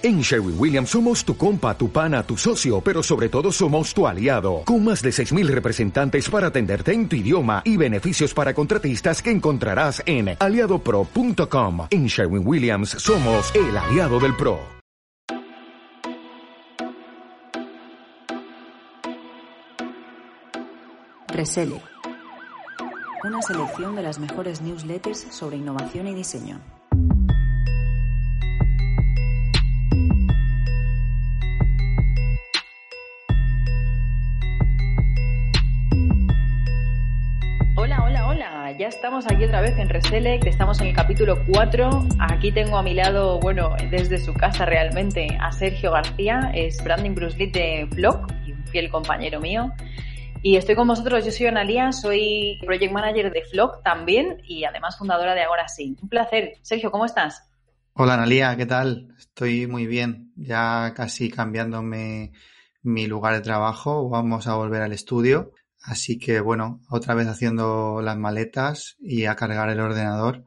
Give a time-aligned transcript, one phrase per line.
[0.00, 4.06] En Sherwin Williams somos tu compa, tu pana, tu socio, pero sobre todo somos tu
[4.06, 9.20] aliado, con más de 6.000 representantes para atenderte en tu idioma y beneficios para contratistas
[9.20, 11.88] que encontrarás en aliadopro.com.
[11.90, 14.60] En Sherwin Williams somos el aliado del PRO.
[21.26, 21.82] Resele.
[23.24, 26.77] Una selección de las mejores newsletters sobre innovación y diseño.
[38.88, 41.90] Estamos aquí otra vez en Reselect, estamos en el capítulo 4.
[42.20, 47.14] Aquí tengo a mi lado, bueno, desde su casa realmente, a Sergio García, es Branding
[47.14, 49.70] Bruce Lee de Flock y un fiel compañero mío.
[50.42, 54.96] Y estoy con vosotros, yo soy Analia, soy Project Manager de Flock también y además
[54.96, 55.94] fundadora de Agora Sí.
[56.00, 56.54] Un placer.
[56.62, 57.42] Sergio, ¿cómo estás?
[57.92, 59.14] Hola Analia, ¿qué tal?
[59.18, 62.32] Estoy muy bien, ya casi cambiándome
[62.82, 65.52] mi lugar de trabajo, vamos a volver al estudio
[65.88, 70.44] Así que bueno, otra vez haciendo las maletas y a cargar el ordenador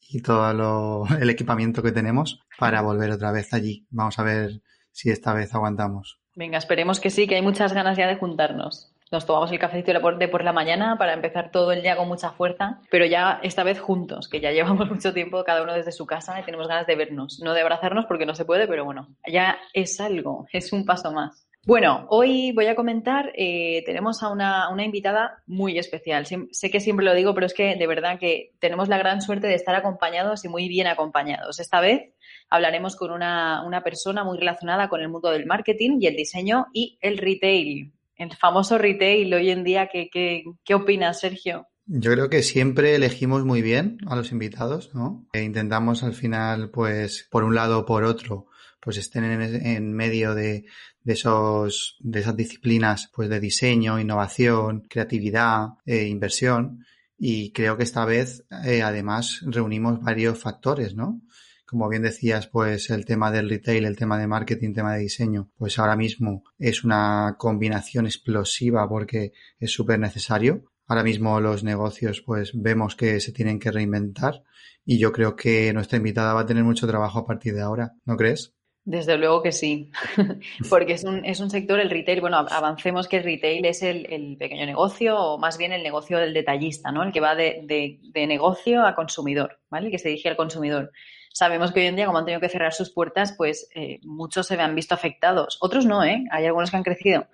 [0.00, 3.86] y todo el equipamiento que tenemos para volver otra vez allí.
[3.90, 6.20] Vamos a ver si esta vez aguantamos.
[6.34, 8.94] Venga, esperemos que sí, que hay muchas ganas ya de juntarnos.
[9.10, 12.30] Nos tomamos el cafecito de por la mañana para empezar todo el día con mucha
[12.30, 16.06] fuerza, pero ya esta vez juntos, que ya llevamos mucho tiempo cada uno desde su
[16.06, 17.40] casa y tenemos ganas de vernos.
[17.42, 21.12] No de abrazarnos porque no se puede, pero bueno, ya es algo, es un paso
[21.12, 21.47] más.
[21.68, 26.24] Bueno, hoy voy a comentar, eh, tenemos a una, invitada muy especial.
[26.24, 29.48] sé que siempre lo digo, pero es que de verdad que tenemos la gran suerte
[29.48, 31.60] de estar acompañados y muy bien acompañados.
[31.60, 32.14] Esta vez
[32.48, 36.96] hablaremos con una, persona muy relacionada con el mundo del marketing y el diseño y
[37.02, 37.92] el retail.
[38.16, 41.66] El famoso retail hoy en día, ¿qué, qué, qué opinas, Sergio?
[41.84, 45.26] Yo creo que siempre elegimos muy bien a los invitados, ¿no?
[45.34, 48.46] E intentamos al final, pues, por un lado o por otro,
[48.80, 50.64] pues estén en, medio de,
[51.04, 56.84] esos, de esas disciplinas pues de diseño, innovación, creatividad e inversión.
[57.16, 61.20] Y creo que esta vez eh, además reunimos varios factores, ¿no?
[61.66, 65.00] Como bien decías, pues el tema del retail, el tema de marketing, el tema de
[65.00, 70.64] diseño, pues ahora mismo es una combinación explosiva porque es súper necesario.
[70.86, 74.42] Ahora mismo los negocios pues vemos que se tienen que reinventar
[74.86, 77.92] y yo creo que nuestra invitada va a tener mucho trabajo a partir de ahora,
[78.06, 78.54] ¿no crees?
[78.88, 79.90] Desde luego que sí,
[80.70, 84.36] porque es un, es un sector, el retail, bueno, avancemos que el retail es el,
[84.38, 87.02] pequeño negocio o más bien el negocio del detallista, ¿no?
[87.02, 89.88] El que va de, negocio a consumidor, ¿vale?
[89.88, 90.90] El que se dirige al consumidor.
[91.34, 94.46] Sabemos que hoy en día, como han tenido que cerrar sus puertas, pues eh, muchos
[94.46, 95.58] se han visto afectados.
[95.60, 96.24] Otros no, ¿eh?
[96.30, 97.26] Hay algunos que han crecido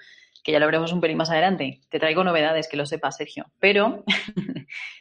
[0.42, 1.82] que ya lo veremos un pelín más adelante.
[1.88, 3.46] Te traigo novedades, que lo sepas, Sergio.
[3.60, 4.04] Pero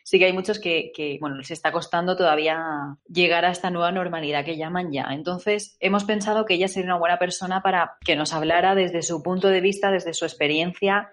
[0.04, 4.46] sí que hay muchos que, bueno, les está costando todavía llegar a esta nueva normalidad
[4.46, 5.08] que llaman ya.
[5.12, 9.24] Entonces, hemos pensado que ella sería una buena persona para que nos hablara desde su
[9.24, 11.10] punto de vista, desde su experiencia.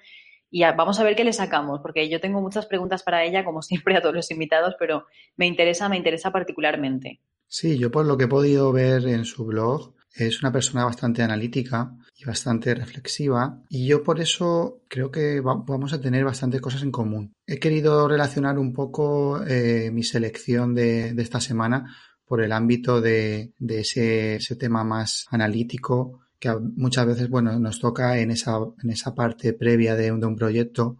[0.50, 3.62] Y vamos a ver qué le sacamos, porque yo tengo muchas preguntas para ella, como
[3.62, 5.06] siempre a todos los invitados, pero
[5.37, 7.21] me interesa, me interesa particularmente.
[7.47, 11.22] Sí, yo por lo que he podido ver en su blog, es una persona bastante
[11.22, 16.83] analítica y bastante reflexiva y yo por eso creo que vamos a tener bastantes cosas
[16.83, 17.33] en común.
[17.47, 23.55] He querido relacionar un poco eh, mi selección de, esta semana por el ámbito de,
[23.69, 29.53] ese, tema más analítico que muchas veces bueno, nos toca en esa, en esa parte
[29.53, 30.99] previa de un, de un proyecto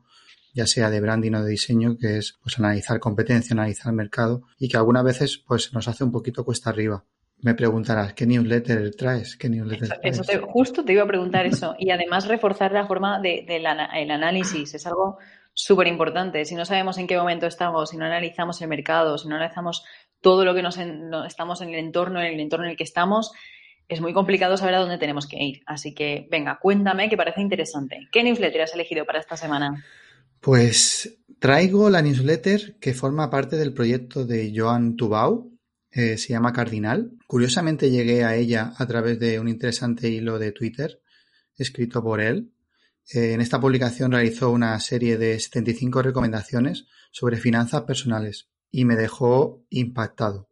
[0.53, 4.69] ya sea de branding o de diseño, que es pues analizar competencia, analizar mercado y
[4.69, 7.05] que algunas veces pues nos hace un poquito cuesta arriba
[7.43, 9.37] me preguntarás, ¿qué newsletter traes?
[9.37, 11.75] ¿Qué newsletter eso, justo te iba a preguntar eso.
[11.78, 14.75] Y además reforzar la forma del de, análisis.
[14.75, 15.19] Es algo
[15.55, 16.45] súper importante.
[16.45, 19.84] Si no sabemos en qué momento estamos, si no analizamos el mercado, si no analizamos
[20.21, 20.78] todo lo que nos
[21.27, 23.33] estamos en el entorno, en el entorno en el que estamos,
[23.89, 25.62] es muy complicado saber a dónde tenemos que ir.
[25.67, 28.09] Así que, venga, cuéntame, que parece interesante.
[28.12, 29.84] ¿Qué newsletter has elegido para esta semana?
[30.41, 35.50] Pues traigo la newsletter que forma parte del proyecto de Joan Tubau,
[35.91, 37.12] eh, se llama Cardinal.
[37.27, 41.01] Curiosamente llegué a ella a través de un interesante hilo de Twitter
[41.57, 42.53] escrito por él.
[43.13, 48.97] Eh, en esta publicación realizó una serie de 75 recomendaciones sobre finanzas personales y me
[48.97, 50.48] dejó impactado.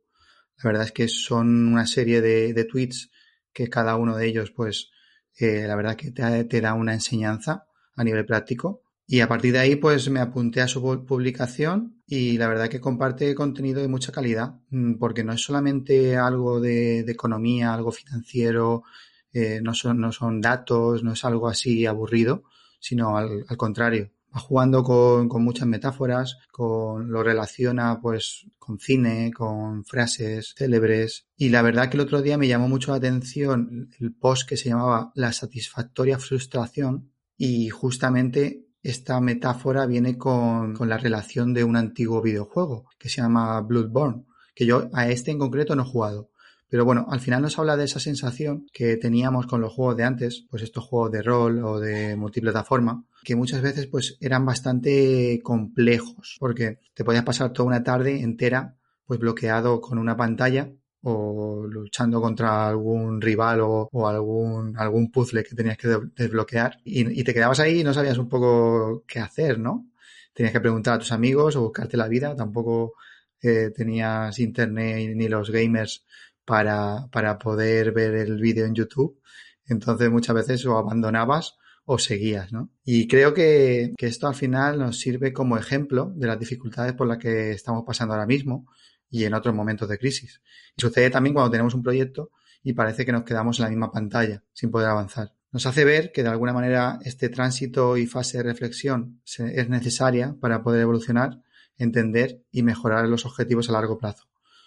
[0.57, 3.11] La verdad es que son una serie de, tweets
[3.53, 4.91] que cada uno de ellos, pues,
[5.39, 9.59] eh, la verdad que te da una enseñanza a nivel práctico y a partir de
[9.59, 14.13] ahí, pues me apunté a su publicación y la verdad que comparte contenido de mucha
[14.13, 18.85] calidad, mm, porque no es solamente algo de, economía, algo financiero,
[19.33, 22.45] eh, no, son, datos, no es algo así aburrido,
[22.81, 24.11] sino al, contrario.
[24.35, 31.27] va jugando con, con, muchas metáforas, con, lo relaciona pues con cine, con frases célebres.
[31.35, 34.59] Y la verdad que el otro día me llamó mucho la atención el post que
[34.59, 41.65] se llamaba La satisfactoria frustración y justamente esta metáfora viene con, con la relación de
[41.65, 44.25] un antiguo videojuego que se llama Bloodborne,
[44.55, 46.31] que yo a este en concreto no he jugado.
[46.71, 50.05] Pero bueno, al final nos habla de esa sensación que teníamos con los juegos de
[50.05, 55.41] antes, pues estos juegos de rol o de multiplataforma, que muchas veces pues eran bastante
[55.43, 58.77] complejos, porque te podías pasar toda una tarde entera
[59.07, 60.71] pues bloqueado con una pantalla
[61.03, 67.35] o luchando contra algún rival o, algún, algún puzzle que tenías que desbloquear y, te
[67.35, 69.87] quedabas ahí y no sabías un poco qué hacer, ¿no?
[70.33, 72.95] Tenías que preguntar a tus amigos o buscarte la vida, tampoco
[73.43, 76.05] eh, tenías internet ni los gamers
[76.45, 79.21] para, para poder ver el vídeo en YouTube.
[79.67, 82.71] Entonces muchas veces o abandonabas o seguías, ¿no?
[82.85, 87.07] Y creo que, que, esto al final nos sirve como ejemplo de las dificultades por
[87.07, 88.67] las que estamos pasando ahora mismo
[89.11, 90.41] y en otros momentos de crisis.
[90.77, 92.31] Y sucede también cuando tenemos un proyecto
[92.63, 95.33] y parece que nos quedamos en la misma pantalla sin poder avanzar.
[95.51, 100.37] Nos hace ver que de alguna manera este tránsito y fase de reflexión es necesaria
[100.41, 101.41] para poder evolucionar,
[101.79, 104.25] entender y mejorar los objetivos a largo plazo.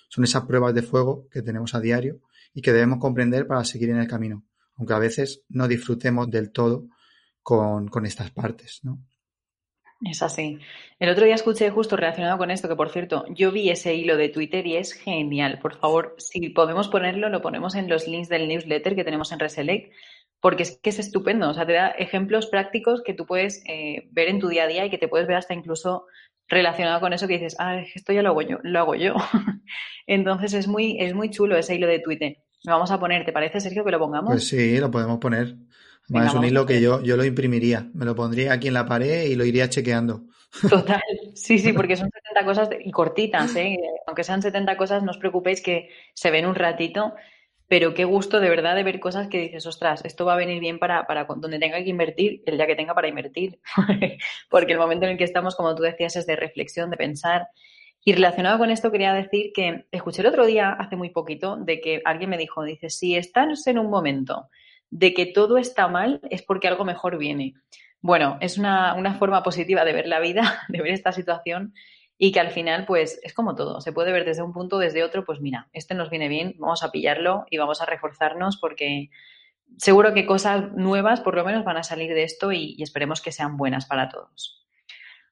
[0.10, 2.22] Son esas pruebas de fuego que tenemos a diario
[2.54, 4.44] y que debemos comprender para seguir en el camino,
[4.76, 6.88] aunque a veces no disfrutemos del todo
[7.44, 9.00] con, con estas partes, ¿no?
[10.04, 10.58] Es así.
[11.00, 14.18] El otro día escuché justo relacionado con esto, que por cierto, yo vi ese hilo
[14.18, 15.60] de Twitter y es genial.
[15.60, 19.40] Por favor, si podemos ponerlo, lo ponemos en los links del newsletter que tenemos en
[19.40, 19.94] Reselect,
[20.40, 21.50] porque es que es estupendo.
[21.50, 24.68] O sea, te da ejemplos prácticos que tú puedes eh, ver en tu día a
[24.68, 26.08] día y que te puedes ver hasta incluso
[26.48, 29.16] relacionado con eso que dices, ah, esto ya lo hago yo, lo hago yo.
[30.08, 32.38] Entonces es muy, es muy chulo ese hilo de Twitter.
[32.64, 34.32] Lo vamos a poner, ¿te parece, Sergio, que lo pongamos?
[34.32, 35.56] Pues sí, lo podemos poner
[36.14, 37.90] es un hilo que yo, yo lo imprimiría.
[37.94, 40.24] Me lo pondría aquí en la pared y lo iría chequeando.
[40.70, 41.02] Total,
[41.34, 43.78] sí, sí, porque son 70 cosas y cortitas, ¿eh?
[44.06, 47.14] Aunque sean 70 cosas, no os preocupéis que se ven un ratito,
[47.68, 50.60] pero qué gusto de verdad de ver cosas que dices, ostras, esto va a venir
[50.60, 53.60] bien para, para donde tenga que invertir, el día que tenga para invertir.
[54.50, 57.48] porque el momento en el que estamos, como tú decías, es de reflexión, de pensar.
[58.04, 61.80] Y relacionado con esto, quería decir que escuché el otro día, hace muy poquito, de
[61.80, 64.50] que alguien me dijo, dice, si estás en un momento
[64.92, 67.56] de que todo está mal es porque algo mejor viene.
[68.02, 71.74] Bueno, es una, forma positiva de ver la vida, de ver esta situación
[72.18, 75.04] y que al final, pues es como todo, se puede ver desde un punto, desde
[75.04, 79.10] otro, pues mira, este nos viene bien, vamos a pillarlo y vamos a reforzarnos porque
[79.78, 83.32] seguro que cosas nuevas por lo menos van a salir de esto y, esperemos que
[83.32, 84.68] sean buenas para todos.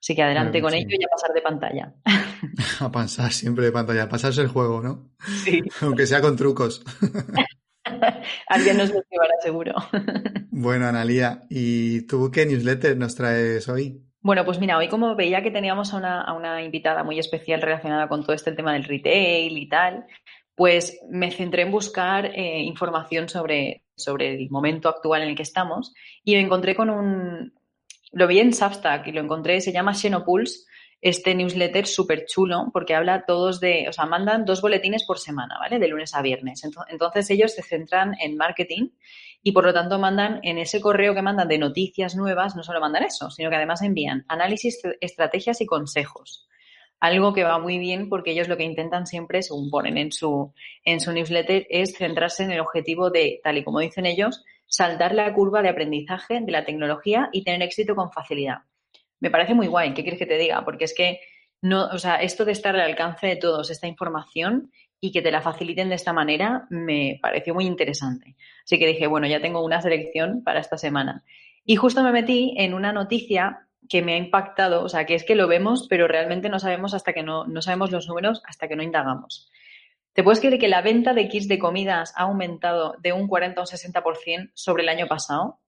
[0.01, 1.94] Así que adelante con ello y a pasar de pantalla.
[2.79, 5.09] A pasar siempre de pantalla, a pasarse el juego, ¿no?
[5.44, 5.62] Sí.
[5.81, 6.81] Aunque sea con trucos.
[8.47, 9.74] Alguien nos lo llevará seguro.
[10.51, 14.01] bueno, Analía, ¿y tú qué newsletter nos traes hoy?
[14.21, 18.24] Bueno, pues mira, hoy como veía que teníamos a una, invitada muy especial relacionada con
[18.24, 20.06] todo este tema del retail y tal,
[20.56, 25.44] pues me centré en buscar eh, información sobre, sobre el momento actual en el que
[25.44, 25.94] estamos
[26.24, 27.53] y me encontré con un...
[28.12, 30.65] Lo vi en Substack y lo encontré, se llama Xenopulse
[31.01, 35.57] este newsletter súper chulo porque habla todos de, o sea, mandan dos boletines por semana,
[35.60, 35.80] ¿vale?
[35.80, 36.62] De lunes a viernes.
[36.90, 38.90] Entonces ellos se centran en marketing
[39.42, 42.81] y por lo tanto mandan en ese correo que mandan de noticias nuevas, no solo
[42.81, 46.48] mandan eso, sino que además envían análisis, estrategias y consejos.
[47.00, 50.54] Algo que va muy bien porque ellos lo que intentan siempre, según ponen en su,
[50.84, 55.16] en su newsletter, es centrarse en el objetivo de, tal y como dicen ellos, saltar
[55.16, 58.68] la curva de aprendizaje de la tecnología y tener éxito con facilidad
[59.19, 59.93] me parece muy guay.
[59.93, 60.63] ¿Qué quieres que te diga?
[60.63, 61.19] Porque es que
[61.61, 64.71] no, o sea, esto de estar al alcance de todos, esta información
[65.01, 68.35] y que te la faciliten de esta manera, me pareció muy interesante.
[68.63, 71.23] Así que dije, bueno, ya tengo una selección para esta semana.
[71.65, 75.23] Y justo me metí en una noticia que me ha impactado, o sea, que es
[75.23, 78.67] que lo vemos, pero realmente no sabemos hasta que no, no sabemos los números hasta
[78.67, 79.49] que no indagamos.
[80.13, 83.59] ¿Te puedes creer que la venta de kits de comidas ha aumentado de un 40
[83.59, 85.59] a un 60% sobre el año pasado?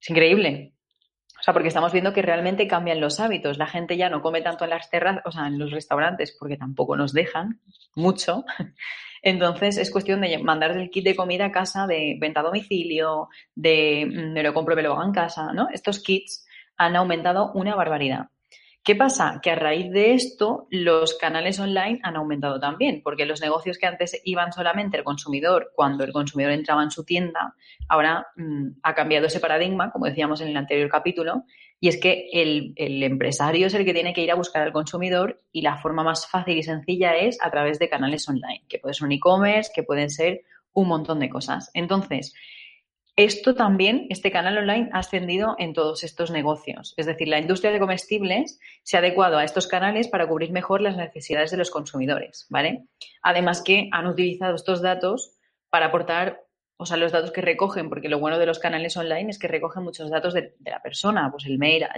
[0.00, 0.74] Es increíble.
[1.38, 3.58] O sea, porque estamos viendo que realmente cambian los hábitos.
[3.58, 6.56] La gente ya no come tanto en las terrazas, o sea, en los restaurantes, porque
[6.56, 7.60] tampoco nos dejan
[7.94, 8.44] mucho.
[9.22, 13.28] Entonces es cuestión de mandar el kit de comida a casa, de venta a domicilio,
[13.54, 15.68] de mm, me lo compro, me lo hago en casa, ¿no?
[15.72, 18.28] Estos kits han aumentado una barbaridad.
[18.82, 19.40] ¿Qué pasa?
[19.42, 23.86] Que a raíz de esto los canales online han aumentado también, porque los negocios que
[23.86, 27.54] antes iban solamente al consumidor cuando el consumidor entraba en su tienda,
[27.88, 31.44] ahora mm, ha cambiado ese paradigma, como decíamos en el anterior capítulo,
[31.80, 34.72] y es que el, el, empresario es el que tiene que ir a buscar al
[34.72, 38.78] consumidor y la forma más fácil y sencilla es a través de canales online, que
[38.78, 40.42] puede ser un e-commerce, que pueden ser
[40.72, 41.70] un montón de cosas.
[41.74, 42.34] Entonces,
[43.18, 46.94] esto también, este canal online ha ascendido en todos estos negocios.
[46.96, 50.80] Es decir, la industria de comestibles se ha adecuado a estos canales para cubrir mejor
[50.80, 52.84] las necesidades de los consumidores, ¿vale?
[53.20, 55.32] Además que han utilizado estos datos
[55.68, 56.44] para aportar,
[56.76, 59.48] o sea, los datos que recogen, porque lo bueno de los canales online es que
[59.48, 61.88] recogen muchos datos de, la persona, pues el mail,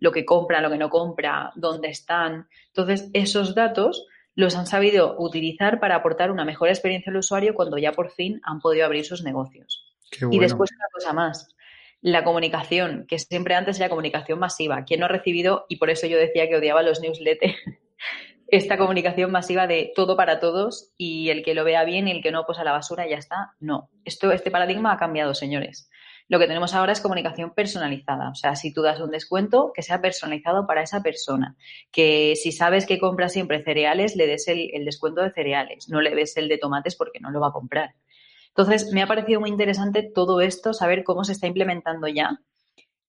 [0.00, 2.48] lo que compra, lo que no compra, dónde están.
[2.68, 7.76] Entonces, esos datos los han sabido utilizar para aportar una mejor experiencia al usuario cuando
[7.76, 9.86] ya por fin han podido abrir sus negocios.
[10.30, 11.56] Y después una cosa más,
[12.00, 14.84] la comunicación, que siempre antes era comunicación masiva.
[14.84, 17.56] ¿Quién no ha recibido, y por eso yo decía que odiaba los newsletters,
[18.48, 22.22] esta comunicación masiva de todo para todos y el que lo vea bien y el
[22.22, 23.54] que no, pues a la basura y ya está?
[23.58, 25.90] No, esto, este paradigma ha cambiado, señores.
[26.28, 28.30] Lo que tenemos ahora es comunicación personalizada.
[28.30, 31.56] O sea, si tú das un descuento, que sea personalizado para esa persona.
[31.92, 35.88] Que si sabes que compra siempre cereales, le des el, el descuento de cereales.
[35.88, 37.94] No le des el de tomates porque no lo va a comprar.
[38.56, 42.40] Entonces, me ha parecido muy interesante todo esto, saber cómo se está implementando ya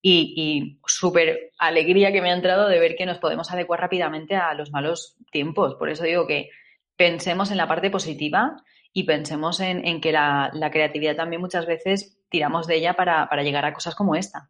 [0.01, 4.53] y, súper alegría que me ha entrado de ver que nos podemos adecuar rápidamente a
[4.53, 5.75] los malos tiempos.
[5.75, 6.49] Por eso digo que
[6.95, 8.57] pensemos en la parte positiva
[8.93, 13.65] y pensemos en, que la, creatividad también muchas veces tiramos de ella para, para llegar
[13.65, 14.49] a cosas como esta.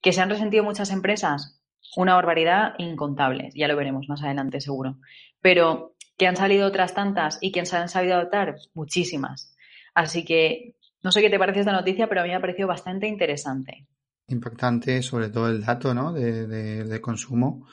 [0.00, 1.60] Que se han resentido muchas empresas,
[1.96, 4.96] una barbaridad incontable, ya lo veremos más adelante seguro.
[5.40, 9.51] Pero que han salido otras tantas y que se han sabido adaptar, muchísimas.
[9.94, 12.68] Así que no sé qué te parece esta noticia, pero a mí me ha parecido
[12.68, 13.86] bastante interesante.
[14.28, 16.12] Impactante, sobre todo el dato ¿no?
[16.12, 17.66] de, consumo,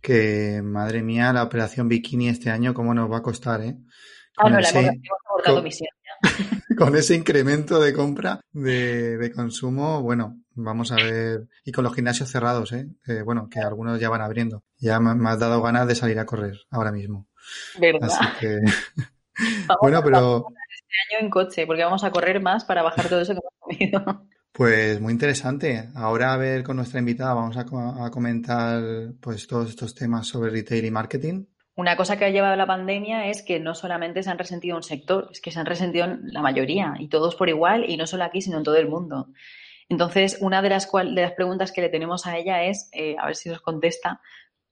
[0.00, 3.60] que madre mía, la operación Bikini este año, ¿cómo nos va a costar?
[3.62, 3.76] Eh?
[4.36, 4.92] Ah, no, ese, la
[5.46, 5.88] hemos misión
[6.76, 11.48] con ese incremento de compra de, consumo, bueno, vamos a ver.
[11.64, 12.88] Y con los gimnasios cerrados, ¿eh?
[13.24, 14.62] bueno, que algunos ya van abriendo.
[14.78, 17.26] Ya me, me, has dado ganas de salir a correr ahora mismo.
[17.78, 18.08] ¿Verdad?
[18.10, 18.58] Así que.
[19.82, 20.46] bueno, pero
[20.88, 23.92] este año en coche, porque vamos a correr más para bajar todo eso que hemos
[24.00, 24.28] comido.
[24.52, 25.88] Pues muy interesante.
[25.94, 27.64] Ahora a ver con nuestra invitada vamos a,
[28.10, 28.82] comentar
[29.20, 31.44] pues todos estos temas sobre retail y marketing.
[31.76, 34.82] Una cosa que ha llevado la pandemia es que no solamente se han resentido un
[34.82, 38.24] sector, es que se han resentido la mayoría y todos por igual y no solo
[38.24, 39.28] aquí sino en todo el mundo.
[39.88, 43.26] Entonces, una de las, de las preguntas que le tenemos a ella es, eh, a
[43.26, 44.20] ver si nos contesta,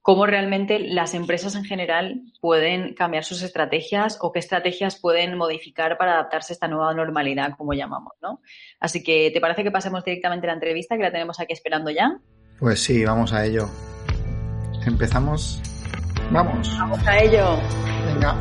[0.06, 5.98] cómo realmente las empresas en general pueden cambiar sus estrategias o qué estrategias pueden modificar
[5.98, 8.40] para adaptarse a esta nueva normalidad, como llamamos, ¿no?
[8.78, 11.90] Así que, ¿te parece que pasemos directamente a la entrevista, que la tenemos aquí esperando
[11.90, 12.20] ya?
[12.60, 13.68] Pues sí, vamos a ello.
[14.86, 15.60] Empezamos.
[16.30, 16.78] Vamos.
[16.78, 17.58] Vamos a ello.
[18.06, 18.36] Venga.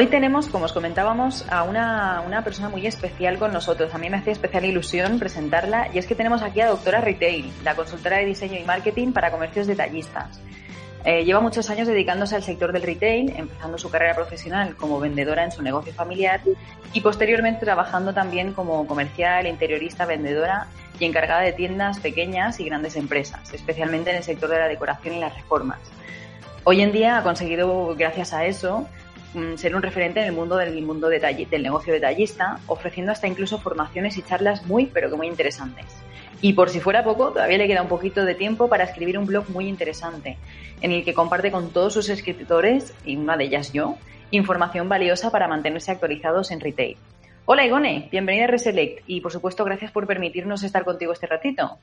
[0.00, 3.94] Hoy tenemos, como os comentábamos, a una, persona muy especial con nosotros.
[3.94, 7.52] A mí me hacía especial ilusión presentarla y es que tenemos aquí a Doctora Retail,
[7.64, 10.40] la consultora de diseño y marketing para comercios detallistas.
[11.04, 15.44] Eh, lleva muchos años dedicándose al sector del retail, empezando su carrera profesional como vendedora
[15.44, 16.40] en su negocio familiar
[16.94, 22.96] y posteriormente trabajando también como comercial, interiorista, vendedora y encargada de tiendas pequeñas y grandes
[22.96, 25.78] empresas, especialmente en el sector de la decoración y las reformas.
[26.64, 28.86] Hoy en día ha conseguido, gracias a eso,
[29.56, 34.16] ser un referente en el mundo del mundo del negocio detallista, ofreciendo hasta incluso formaciones
[34.16, 35.86] y charlas muy, pero que muy interesantes.
[36.42, 39.26] Y por si fuera poco, todavía le queda un poquito de tiempo para escribir un
[39.26, 40.38] blog muy interesante,
[40.80, 43.96] en el que comparte con todos sus escritores, y una de ellas yo,
[44.30, 46.96] información valiosa para mantenerse actualizados en retail.
[47.44, 51.78] Hola Igone, bienvenida a Reselect y por supuesto gracias por permitirnos estar contigo este ratito.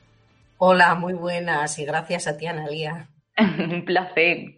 [0.56, 3.08] Hola, muy buenas y gracias a ti Analia.
[3.38, 4.56] un placer.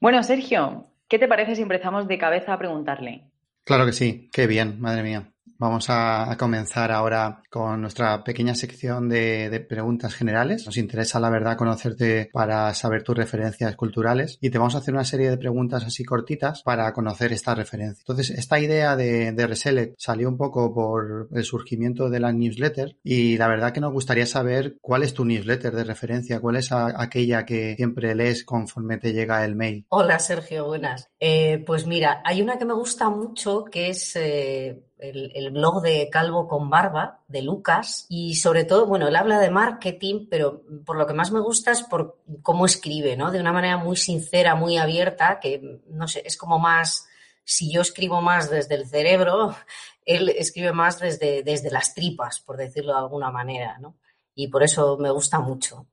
[0.00, 3.30] Bueno, Sergio, ¿Qué te parece si empezamos de cabeza a preguntarle?
[3.64, 5.33] Claro que sí, qué bien, madre mía.
[5.64, 10.66] Vamos a, comenzar ahora con nuestra pequeña sección de, preguntas generales.
[10.66, 14.92] Nos interesa, la verdad, conocerte para saber tus referencias culturales y te vamos a hacer
[14.92, 18.02] una serie de preguntas así cortitas para conocer esta referencia.
[18.02, 22.98] Entonces, esta idea de, de Reselect salió un poco por el surgimiento de la newsletter
[23.02, 26.72] y la verdad que nos gustaría saber cuál es tu newsletter de referencia, cuál es
[26.72, 29.86] aquella que siempre lees conforme te llega el mail.
[29.88, 31.08] Hola, Sergio, buenas.
[31.18, 34.14] Eh, pues mira, hay una que me gusta mucho que es...
[34.16, 39.38] Eh, el, blog de Calvo con Barba, de Lucas, y sobre todo, bueno, él habla
[39.38, 43.30] de marketing, pero por lo que más me gusta es por cómo escribe, ¿no?
[43.30, 47.08] De una manera muy sincera, muy abierta, que, no sé, es como más,
[47.44, 49.54] si yo escribo más desde el cerebro,
[50.04, 53.96] él escribe más desde, desde las tripas, por decirlo de alguna manera, ¿no?
[54.34, 55.86] Y por eso me gusta mucho.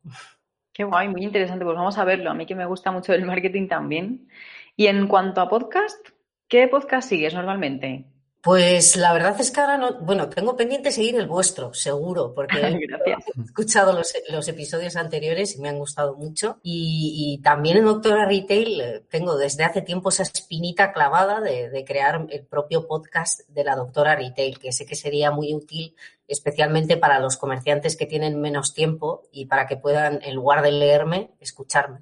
[0.73, 1.65] Qué guay, muy interesante.
[1.65, 2.31] Pues vamos a verlo.
[2.31, 4.29] A mí que me gusta mucho el marketing también.
[4.75, 6.07] Y en cuanto a podcast,
[6.47, 8.10] ¿qué podcast sigues normalmente?
[8.41, 12.57] Pues la verdad es que ahora no, bueno, tengo pendiente seguir el vuestro, seguro, porque
[13.37, 16.57] he escuchado los, episodios anteriores y me han gustado mucho.
[16.63, 22.25] Y, también en Doctora Retail eh, tengo desde hace tiempo esa espinita clavada de, crear
[22.29, 25.95] el propio podcast de la Doctora Retail, que sé que sería muy útil
[26.27, 30.71] especialmente para los comerciantes que tienen menos tiempo y para que puedan, en lugar de
[30.71, 31.99] leerme, escucharme.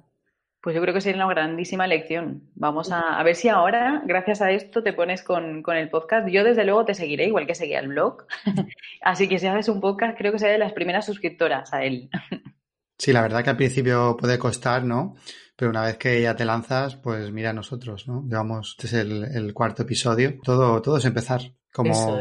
[0.62, 2.50] Pues yo creo que sería una grandísima lección.
[2.54, 6.28] Vamos a, ver si ahora, gracias a esto, te pones con, el podcast.
[6.28, 8.26] Yo, desde luego, te seguiré, igual que seguía el blog.
[9.02, 12.10] Así que si haces un podcast, creo que seré de las primeras suscriptoras a él.
[12.98, 15.14] Sí, la verdad que al principio puede costar, ¿no?
[15.56, 18.26] Pero una vez que ya te lanzas, pues mira nosotros, ¿no?
[18.28, 18.92] Llevamos, este es
[19.34, 20.38] el, cuarto episodio.
[20.42, 21.40] Todo, todo es empezar.
[21.72, 22.18] Como,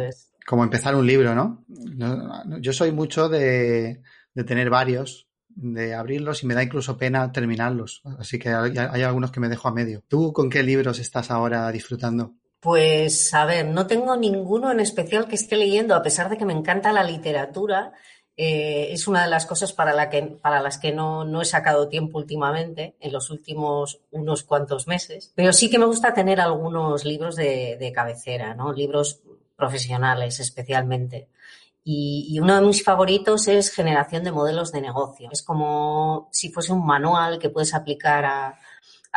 [0.48, 1.66] como empezar un libro, ¿no?
[2.62, 4.02] Yo soy mucho de,
[4.34, 5.29] de tener varios
[5.62, 8.02] de abrirlos y me da incluso pena terminarlos.
[8.18, 10.02] Así que hay, algunos que me dejo a medio.
[10.08, 12.34] ¿Tú con qué libros estás ahora disfrutando?
[12.60, 16.46] Pues a ver, no tengo ninguno en especial que esté leyendo, a pesar de que
[16.46, 17.94] me encanta la literatura.
[18.36, 21.90] Eh, es una de las cosas para, la que, para las que no, he sacado
[21.90, 25.34] tiempo últimamente, en los últimos unos cuantos meses.
[25.36, 28.72] Pero sí que me gusta tener algunos libros de, de cabecera, ¿no?
[28.72, 29.22] Libros
[29.60, 31.28] profesionales especialmente.
[31.92, 35.30] Y, uno de mis favoritos es generación de modelos de negocio.
[35.32, 38.60] Es como si fuese un manual que puedes aplicar a,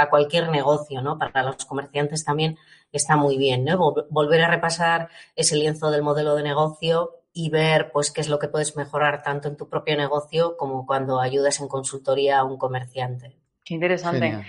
[0.09, 1.19] cualquier negocio, ¿no?
[1.19, 2.57] Para los comerciantes también
[2.91, 3.95] está muy bien, ¿no?
[4.09, 8.39] Volver a repasar ese lienzo del modelo de negocio y ver, pues, qué es lo
[8.39, 12.57] que puedes mejorar tanto en tu propio negocio como cuando ayudas en consultoría a un
[12.57, 13.37] comerciante.
[13.63, 14.47] Qué interesante.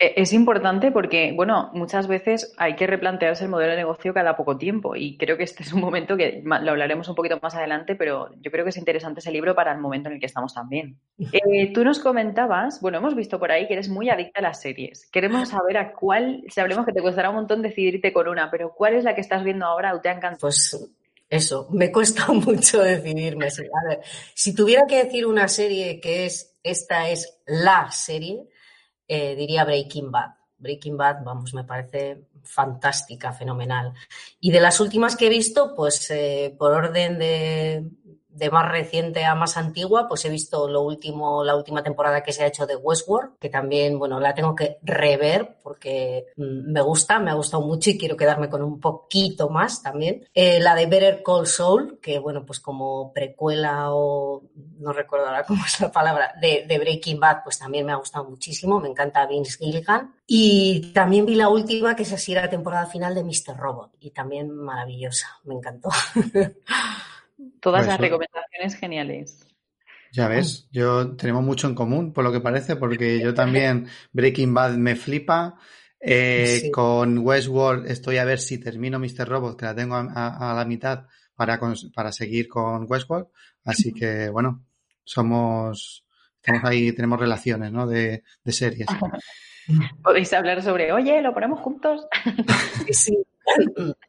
[0.00, 4.56] Es importante porque, bueno, muchas veces hay que replantearse el modelo de negocio cada poco
[4.56, 7.94] tiempo y creo que este es un momento que lo hablaremos un poquito más adelante,
[7.96, 10.54] pero yo creo que es interesante ese libro para el momento en el que estamos
[10.54, 10.96] también.
[11.18, 14.62] Eh, tú nos comentabas, bueno, hemos visto por ahí que eres muy adicta a las
[14.62, 15.06] series.
[15.10, 18.94] Queremos saber a cuál, sabremos que te costará un montón decidirte con una, pero ¿cuál
[18.94, 20.40] es la que estás viendo ahora o te ha encantado?
[20.40, 20.94] Pues
[21.28, 23.46] eso, me cuesta mucho decidirme.
[23.46, 24.00] A ver,
[24.34, 28.48] si tuviera que decir una serie que es, esta es la serie,
[29.12, 30.30] eh, diría Breaking Bad.
[30.56, 33.92] Breaking Bad, vamos, me parece fantástica, fenomenal.
[34.38, 37.90] Y de las últimas que he visto, pues eh, por orden de,
[38.32, 42.32] de más reciente a más antigua, pues he visto lo último, la última temporada que
[42.32, 46.80] se ha hecho de Westworld, que también, bueno, la tengo que rever porque mm, me
[46.80, 50.26] gusta, me ha gustado mucho y quiero quedarme con un poquito más también.
[50.34, 54.42] Eh, la de Better Call Saul, que bueno, pues como precuela o
[54.78, 57.96] no recuerdo ahora cómo es la palabra, de, de Breaking Bad, pues también me ha
[57.96, 60.14] gustado muchísimo, me encanta Vince Gilligan.
[60.26, 63.56] Y también vi la última, que es así la temporada final de Mr.
[63.56, 65.90] Robot, y también maravillosa, me encantó.
[67.60, 69.46] Todas las recomendaciones geniales.
[70.12, 74.52] Ya ves, yo tenemos mucho en común, por lo que parece, porque yo también Breaking
[74.52, 75.58] Bad me flipa.
[76.02, 79.28] Eh, con Westworld estoy a ver si termino Mr.
[79.28, 81.60] Robot, que la tengo a, la mitad para,
[81.94, 83.28] para seguir con Westworld.
[83.64, 84.64] Así que, bueno,
[85.04, 86.04] somos,
[86.36, 87.86] estamos ahí, tenemos relaciones, ¿no?
[87.86, 88.88] De, de series.
[90.02, 92.06] Podéis hablar sobre, oye, lo ponemos juntos.
[92.90, 93.16] sí.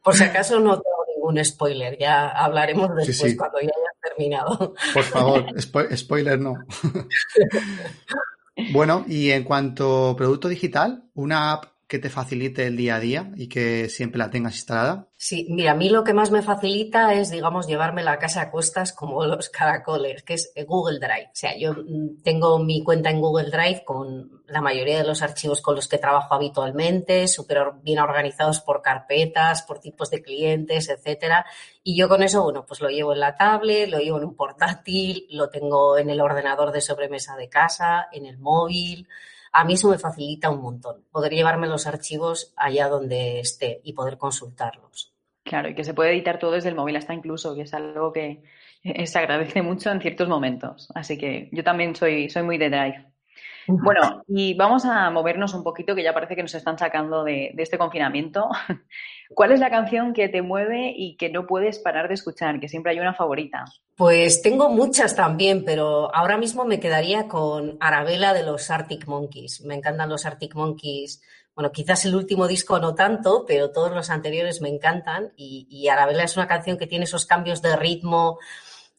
[0.03, 0.81] Por si acaso no
[1.21, 4.73] ningún spoiler, ya hablaremos después cuando ya haya terminado.
[4.93, 5.45] Por favor,
[5.95, 6.55] spoiler no.
[8.73, 12.99] bueno, y en cuanto a producto digital, una app que te facilite el día a
[13.01, 15.09] día y que siempre la tengas instalada?
[15.17, 18.49] Sí, mira, a mí lo que más me facilita es, digamos, llevarme la casa a
[18.49, 21.25] cuestas como los caracoles, que es Google Drive.
[21.25, 25.21] O sea, yo mm, tengo mi cuenta en Google Drive con la mayoría de los
[25.21, 30.87] archivos con los que trabajo habitualmente, súper bien organizados por carpetas, por tipos de clientes,
[30.87, 31.45] etcétera.
[31.83, 34.35] Y yo con eso, bueno, pues lo llevo en la tablet, lo llevo en un
[34.37, 39.09] portátil, lo tengo en el ordenador de sobremesa de casa, en el móvil.
[39.51, 43.93] A mí eso me facilita un montón, poder llevarme los archivos allá donde esté y
[43.93, 45.13] poder consultarlos.
[45.43, 48.13] Claro, y que se puede editar todo desde el móvil hasta incluso, que es algo
[48.13, 48.43] que
[49.05, 50.89] se agradece mucho en ciertos momentos.
[50.95, 53.10] Así que yo también soy, soy muy de Drive.
[53.67, 57.53] Bueno, y vamos a movernos un poquito, que ya parece que nos están sacando de,
[57.57, 58.49] este confinamiento.
[59.35, 62.59] ¿Cuál es la canción que te mueve y que no puedes parar de escuchar?
[62.59, 63.65] Que siempre hay una favorita.
[63.95, 69.61] Pues tengo muchas también, pero ahora mismo me quedaría con Arabella de los Arctic Monkeys.
[69.61, 71.21] Me encantan los Arctic Monkeys.
[71.55, 75.31] Bueno, quizás el último disco no tanto, pero todos los anteriores me encantan.
[75.35, 78.39] Y, y Arabella es una canción que tiene esos cambios de ritmo,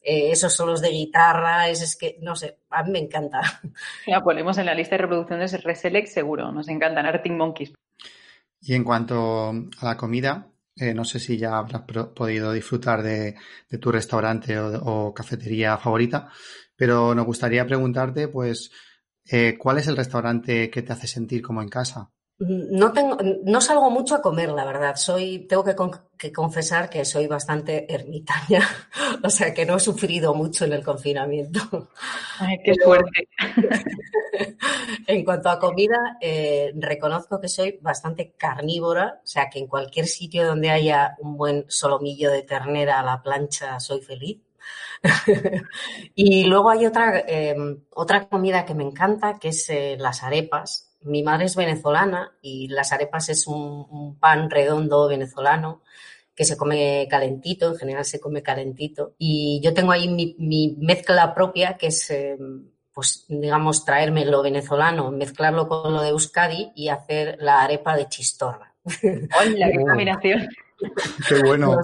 [0.03, 3.41] eh, esos solos de guitarra, es, que, no sé, a mí me encanta.
[4.07, 7.73] Ya ponemos en la lista de reproducciones Reselect seguro, nos encantan Arctic Monkeys.
[8.59, 11.83] Y en cuanto a la comida, eh, no sé si ya habrás
[12.15, 13.35] podido disfrutar de,
[13.79, 16.29] tu restaurante o, cafetería favorita,
[16.75, 18.71] pero nos gustaría preguntarte, pues,
[19.25, 22.11] eh, ¿cuál es el restaurante que te hace sentir como en casa?
[22.45, 24.95] No, tengo, no salgo mucho a comer, la verdad.
[24.95, 28.61] Soy, tengo que, confesar que soy bastante ermitaña,
[29.23, 31.89] o sea que no he sufrido mucho en el confinamiento.
[32.39, 33.29] Ay, qué suerte.
[35.07, 40.07] en cuanto a comida, eh, reconozco que soy bastante carnívora, o sea que en cualquier
[40.07, 44.39] sitio donde haya un buen solomillo de ternera a la plancha soy feliz.
[46.15, 47.55] y luego hay otra, eh,
[47.91, 52.67] otra comida que me encanta, que es eh, las arepas mi madre es venezolana y
[52.67, 55.81] las arepas es un, pan redondo venezolano
[56.35, 59.13] que se come calentito, en general se come calentito.
[59.17, 62.37] Y yo tengo ahí mi, mezcla propia, que es, eh,
[62.93, 68.07] pues, digamos, traerme lo venezolano, mezclarlo con lo de Euskadi y hacer la arepa de
[68.07, 68.73] chistorra.
[68.83, 70.47] ¡Hola, qué combinación!
[71.27, 71.77] ¡Qué bueno!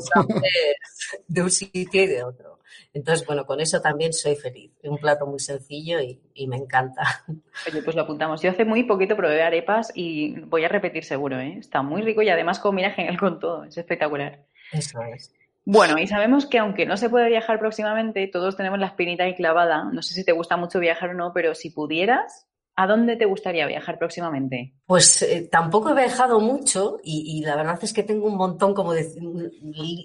[1.28, 2.59] de un sitio y de otro.
[2.94, 4.72] Entonces, bueno, con eso también soy feliz.
[4.82, 7.04] Es un plato muy sencillo y, me encanta.
[7.68, 8.42] Oye, pues lo apuntamos.
[8.42, 11.58] Yo hace muy poquito probé arepas y voy a repetir seguro, ¿eh?
[11.60, 13.66] Está muy rico y además combina genial con todo.
[13.66, 14.40] Es espectacular.
[14.72, 15.34] Eso es.
[15.66, 19.36] Bueno, y sabemos que aunque no se puede viajar próximamente, todos tenemos la espinita ahí
[19.36, 19.84] clavada.
[19.92, 23.26] No sé si te gusta mucho viajar o no, pero si pudieras, ¿A dónde te
[23.26, 24.74] gustaría viajar próximamente?
[24.86, 28.94] Pues eh, tampoco he viajado mucho y, la verdad es que tengo un montón como
[28.94, 29.06] de,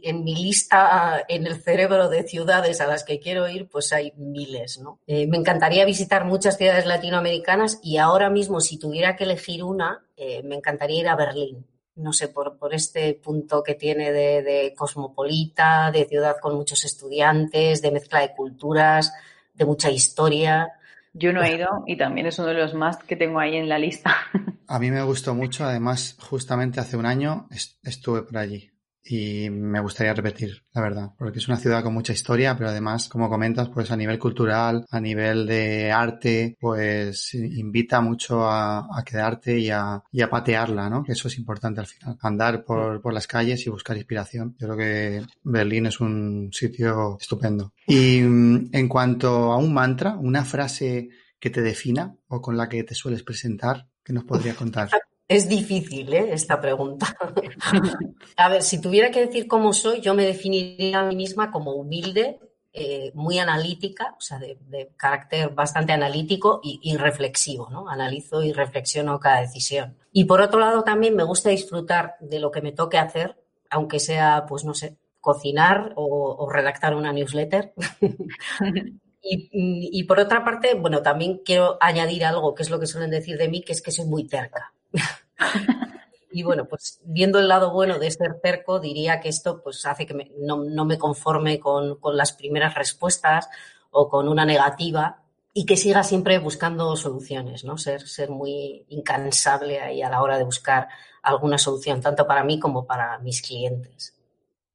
[0.02, 4.12] en mi lista en el cerebro de ciudades a las que quiero ir, pues hay
[4.16, 4.98] miles, ¿no?
[5.06, 10.04] Eh, me encantaría visitar muchas ciudades latinoamericanas y ahora mismo si tuviera que elegir una,
[10.16, 11.64] eh, me encantaría ir a Berlín.
[11.94, 17.92] No sé, por, este punto que tiene de cosmopolita, de ciudad con muchos estudiantes, de
[17.92, 19.12] mezcla de culturas,
[19.54, 20.72] de mucha historia.
[21.14, 23.68] Yo no he ido y también es uno de los más que tengo ahí en
[23.68, 24.14] la lista.
[24.66, 27.48] A mí me gustó mucho, además justamente hace un año
[27.82, 28.73] estuve por allí
[29.04, 33.08] y me gustaría repetir, la verdad, porque es una ciudad con mucha historia, pero además,
[33.08, 39.58] como comentas, pues a nivel cultural, a nivel de arte, pues invita mucho a, quedarte
[39.58, 41.04] y a, patearla, ¿no?
[41.04, 44.56] Que eso es importante al final, andar por, por las calles y buscar inspiración.
[44.58, 47.74] Yo creo que Berlín es un sitio estupendo.
[47.86, 52.68] Y mm, en cuanto a un mantra, una frase que te defina o con la
[52.68, 54.88] que te sueles presentar, ¿qué nos podría contar?
[55.26, 56.32] Es difícil ¿eh?
[56.32, 57.16] esta pregunta.
[58.36, 61.72] a ver, si tuviera que decir cómo soy, yo me definiría a mí misma como
[61.72, 62.40] humilde,
[62.74, 67.88] eh, muy analítica, o sea, de, carácter bastante analítico y, reflexivo, ¿no?
[67.88, 69.96] Analizo y reflexiono cada decisión.
[70.12, 73.36] Y por otro lado, también me gusta disfrutar de lo que me toque hacer,
[73.70, 77.72] aunque sea, pues no sé, cocinar o, redactar una newsletter.
[79.22, 83.10] y, y, por otra parte, bueno, también quiero añadir algo que es lo que suelen
[83.10, 84.73] decir de mí, que es que soy muy terca.
[86.32, 90.06] y bueno, pues viendo el lado bueno de ser cerco, diría que esto pues hace
[90.06, 93.48] que no, me conforme con, las primeras respuestas
[93.90, 97.78] o con una negativa y que siga siempre buscando soluciones, ¿no?
[97.78, 100.88] Ser, ser muy incansable ahí a la hora de buscar
[101.22, 104.18] alguna solución, tanto para mí como para mis clientes.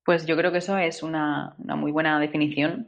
[0.06, 2.88] Pues yo creo que eso es una, una muy buena definición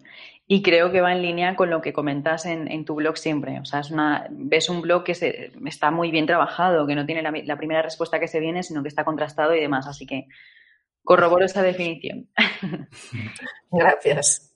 [0.54, 3.62] y creo que va en línea con lo que comentas en, tu blog siempre.
[3.62, 7.06] O sea, es una, ves un blog que se, está muy bien trabajado, que no
[7.06, 9.88] tiene la, primera respuesta que se viene, sino que está contrastado y demás.
[9.88, 10.28] Así que
[11.06, 12.28] corroboro esa definición.
[13.72, 14.54] Gracias.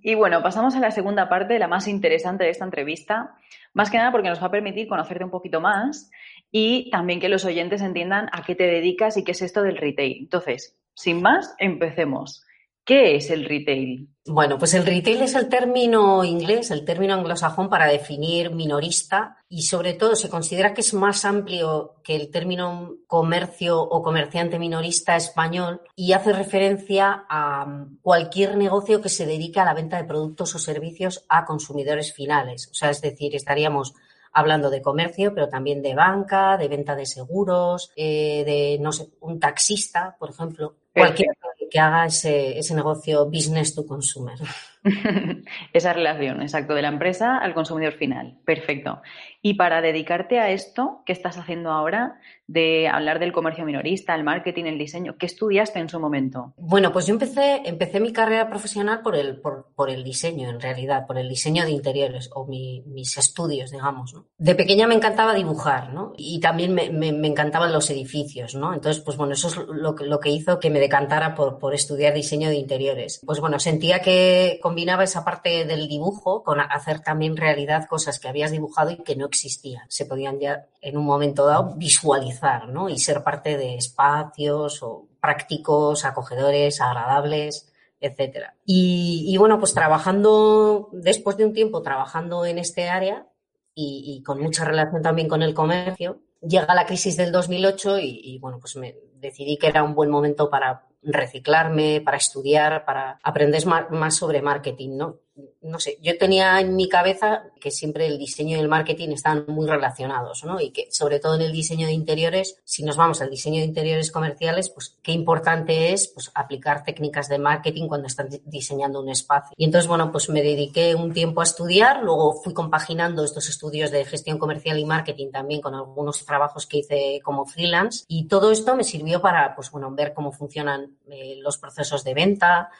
[0.00, 3.34] Y bueno, pasamos a la segunda parte, la más interesante de esta entrevista.
[3.74, 6.10] Más que nada porque nos va a permitir conocerte un poquito más
[6.50, 9.76] y también que los oyentes entiendan a qué te dedicas y qué es esto del
[9.76, 10.20] retail.
[10.20, 12.46] Entonces, sin más, empecemos.
[12.88, 14.08] ¿Qué es el retail?
[14.24, 19.64] Bueno, pues el retail es el término inglés, el término anglosajón para definir minorista y
[19.64, 25.16] sobre todo se considera que es más amplio que el término comercio o comerciante minorista
[25.16, 30.54] español y hace referencia a cualquier negocio que se dedique a la venta de productos
[30.54, 32.68] o servicios a consumidores finales.
[32.70, 33.92] O sea, es decir, estaríamos
[34.32, 39.10] hablando de comercio, pero también de banca, de venta de seguros, eh, de, no sé,
[39.20, 40.76] un taxista, por ejemplo.
[40.98, 41.28] Cualquier
[41.70, 44.38] que haga ese, ese negocio business to consumer.
[45.72, 48.38] Esa relación, exacto, de la empresa al consumidor final.
[48.44, 49.02] Perfecto.
[49.40, 52.20] Y para dedicarte a esto, ¿qué estás haciendo ahora?
[52.46, 55.16] De hablar del comercio minorista, el marketing, el diseño.
[55.16, 56.54] ¿Qué estudiaste en su momento?
[56.56, 60.60] Bueno, pues yo empecé, empecé mi carrera profesional por el, por, por el diseño, en
[60.60, 64.14] realidad, por el diseño de interiores o mi, mis estudios, digamos.
[64.14, 64.26] ¿no?
[64.38, 66.14] De pequeña me encantaba dibujar, ¿no?
[66.16, 68.74] Y también me, me, encantaban los edificios, ¿no?
[68.74, 72.14] Entonces, pues bueno, eso es lo, lo que hizo que me decantara por, por estudiar
[72.14, 73.20] diseño de interiores.
[73.24, 78.28] Pues bueno, sentía que combinaba esa parte del dibujo con hacer también realidad cosas que
[78.28, 79.82] habías dibujado y que no existían.
[79.88, 82.88] Se podían ya en un momento dado visualizar, ¿no?
[82.88, 88.54] Y ser parte de espacios o prácticos, acogedores, agradables, etcétera.
[88.64, 93.26] Y, y, bueno, pues trabajando, después de un tiempo trabajando en este área
[93.74, 98.20] y, y, con mucha relación también con el comercio, llega la crisis del 2008 y,
[98.22, 103.18] y bueno, pues me decidí que era un buen momento para reciclarme, para estudiar, para
[103.22, 105.18] aprender más sobre marketing, ¿no?
[105.62, 109.44] No sé, yo tenía en mi cabeza que siempre el diseño y el marketing están
[109.48, 110.60] muy relacionados, ¿no?
[110.60, 113.66] Y que sobre todo en el diseño de interiores, si nos vamos al diseño de
[113.66, 119.10] interiores comerciales, pues qué importante es pues, aplicar técnicas de marketing cuando están diseñando un
[119.10, 119.54] espacio.
[119.56, 123.90] Y entonces, bueno, pues me dediqué un tiempo a estudiar, luego fui compaginando estos estudios
[123.90, 128.50] de gestión comercial y marketing también con algunos trabajos que hice como freelance y todo
[128.50, 132.70] esto me sirvió para, pues bueno, ver cómo funcionan eh, los procesos de venta,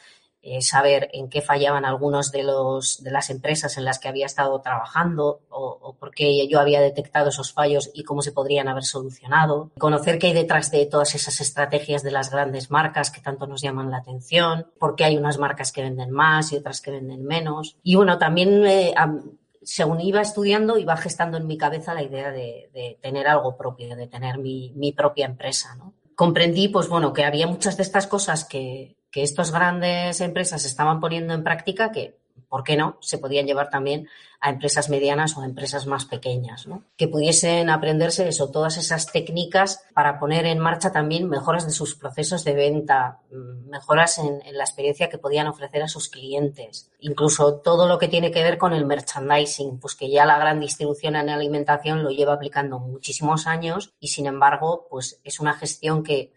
[0.40, 4.26] eh, saber en qué fallaban algunos de los de las empresas en las que había
[4.26, 8.68] estado trabajando o, o, por qué yo había detectado esos fallos y cómo se podrían
[8.68, 13.20] haber solucionado, conocer qué hay detrás de todas esas estrategias de las grandes marcas que
[13.20, 16.80] tanto nos llaman la atención, por qué hay unas marcas que venden más y otras
[16.80, 17.76] que venden menos.
[17.82, 18.94] Y bueno, también eh,
[19.62, 23.96] según iba estudiando, iba gestando en mi cabeza la idea de, de tener algo propio,
[23.96, 25.94] de tener mi, mi propia empresa, ¿no?
[26.18, 31.00] comprendí, pues bueno, que había muchas de estas cosas que, que estas grandes empresas estaban
[31.00, 32.18] poniendo en práctica que,
[32.48, 34.08] ¿por qué no?, se podían llevar también
[34.40, 36.84] a empresas medianas o a empresas más pequeñas, ¿no?
[36.96, 41.96] Que pudiesen aprenderse eso, todas esas técnicas para poner en marcha también mejoras de sus
[41.96, 47.56] procesos de venta, mejoras en, en la experiencia que podían ofrecer a sus clientes, incluso
[47.56, 51.16] todo lo que tiene que ver con el merchandising, pues que ya la gran distribución
[51.16, 56.32] en alimentación lo lleva aplicando muchísimos años y sin embargo, pues es una gestión que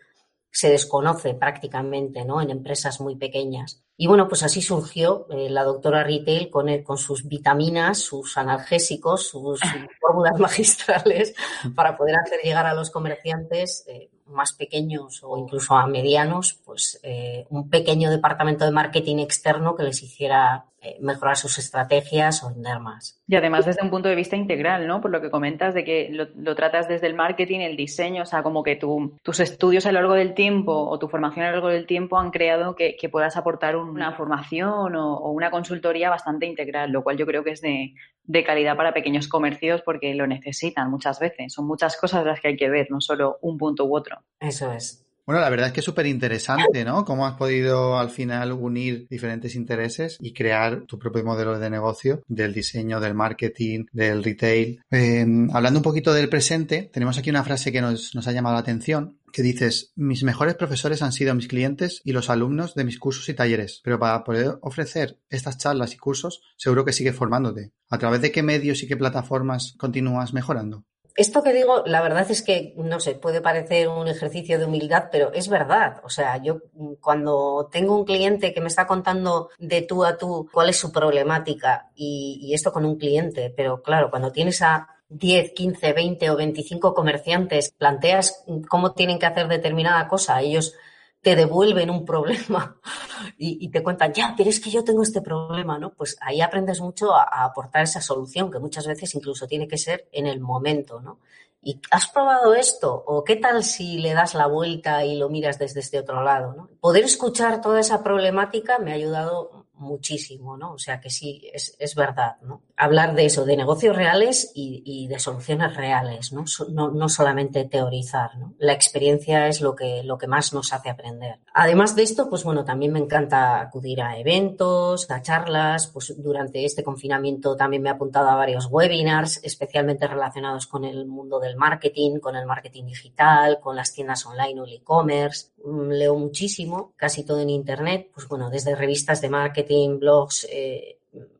[0.51, 2.41] se desconoce prácticamente ¿no?
[2.41, 3.81] en empresas muy pequeñas.
[3.95, 8.37] Y bueno, pues así surgió eh, la doctora Retail con, el, con sus vitaminas, sus
[8.37, 9.59] analgésicos, sus
[10.01, 11.33] fórmulas magistrales
[11.75, 16.99] para poder hacer llegar a los comerciantes eh, más pequeños o incluso a medianos, pues
[17.03, 20.65] eh, un pequeño departamento de marketing externo que les hiciera
[20.99, 23.21] mejorar sus estrategias o vender más.
[23.27, 24.99] Y además desde un punto de vista integral, ¿no?
[25.01, 28.25] Por lo que comentas de que lo, lo tratas desde el marketing, el diseño, o
[28.25, 31.49] sea, como que tu, tus estudios a lo largo del tiempo o tu formación a
[31.49, 35.51] lo largo del tiempo han creado que, que puedas aportar una formación o, o, una
[35.51, 39.81] consultoría bastante integral, lo cual yo creo que es de, de calidad para pequeños comercios
[39.83, 41.53] porque lo necesitan muchas veces.
[41.53, 44.17] Son muchas cosas las que hay que ver, no solo un punto u otro.
[44.39, 45.05] Eso es.
[45.31, 47.05] Bueno, la verdad es que es súper interesante, ¿no?
[47.05, 52.21] Cómo has podido al final unir diferentes intereses y crear tu propio modelo de negocio
[52.27, 54.81] del diseño, del marketing, del retail.
[54.91, 58.55] Eh, hablando un poquito del presente, tenemos aquí una frase que nos, nos ha llamado
[58.55, 62.83] la atención que dices, mis mejores profesores han sido mis clientes y los alumnos de
[62.83, 67.15] mis cursos y talleres, pero para poder ofrecer estas charlas y cursos, seguro que sigues
[67.15, 67.71] formándote.
[67.89, 70.83] ¿A través de qué medios y qué plataformas continúas mejorando?
[71.15, 75.09] Esto que digo, la verdad es que, no sé, puede parecer un ejercicio de humildad,
[75.11, 76.01] pero es verdad.
[76.03, 76.61] O sea, yo
[76.99, 80.91] cuando tengo un cliente que me está contando de tú a tú cuál es su
[80.91, 86.29] problemática y, y esto con un cliente, pero claro, cuando tienes a 10, 15, 20
[86.29, 90.73] o 25 comerciantes, planteas cómo tienen que hacer determinada cosa, ellos
[91.21, 92.77] te devuelven un problema
[93.37, 95.93] y, te cuentan, ya, pero es que yo tengo este problema, ¿no?
[95.93, 100.07] Pues ahí aprendes mucho a, aportar esa solución, que muchas veces incluso tiene que ser
[100.11, 101.19] en el momento, ¿no?
[101.63, 103.03] ¿Y has probado esto?
[103.05, 106.53] ¿O qué tal si le das la vuelta y lo miras desde este otro lado?
[106.53, 106.69] ¿no?
[106.79, 110.73] Poder escuchar toda esa problemática me ha ayudado muchísimo, ¿no?
[110.73, 112.61] O sea que sí, es, es verdad, ¿no?
[112.77, 116.45] Hablar de eso, de negocios reales y, y de soluciones reales, ¿no?
[116.69, 116.91] ¿no?
[116.91, 118.53] No, solamente teorizar, ¿no?
[118.59, 121.39] La experiencia es lo que, lo que más nos hace aprender.
[121.53, 126.63] Además de esto, pues bueno, también me encanta acudir a eventos, a charlas, pues durante
[126.63, 131.57] este confinamiento también me he apuntado a varios webinars, especialmente relacionados con el mundo del
[131.57, 135.49] marketing, con el marketing digital, con las tiendas online o el e-commerce.
[135.63, 140.97] Leo muchísimo, casi todo en internet, pues bueno, desde revistas de marketing, blogs, eh,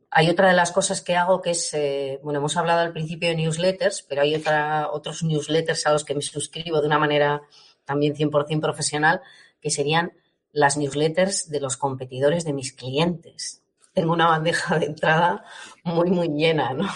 [0.09, 3.29] Hay otra de las cosas que hago que es, eh, bueno, hemos hablado al principio
[3.29, 7.41] de newsletters, pero hay otra, otros newsletters a los que me suscribo de una manera
[7.85, 9.21] también 100% profesional,
[9.61, 10.11] que serían
[10.51, 13.61] las newsletters de los competidores de mis clientes.
[13.93, 15.43] Tengo una bandeja de entrada
[15.83, 16.87] muy, muy llena, ¿no?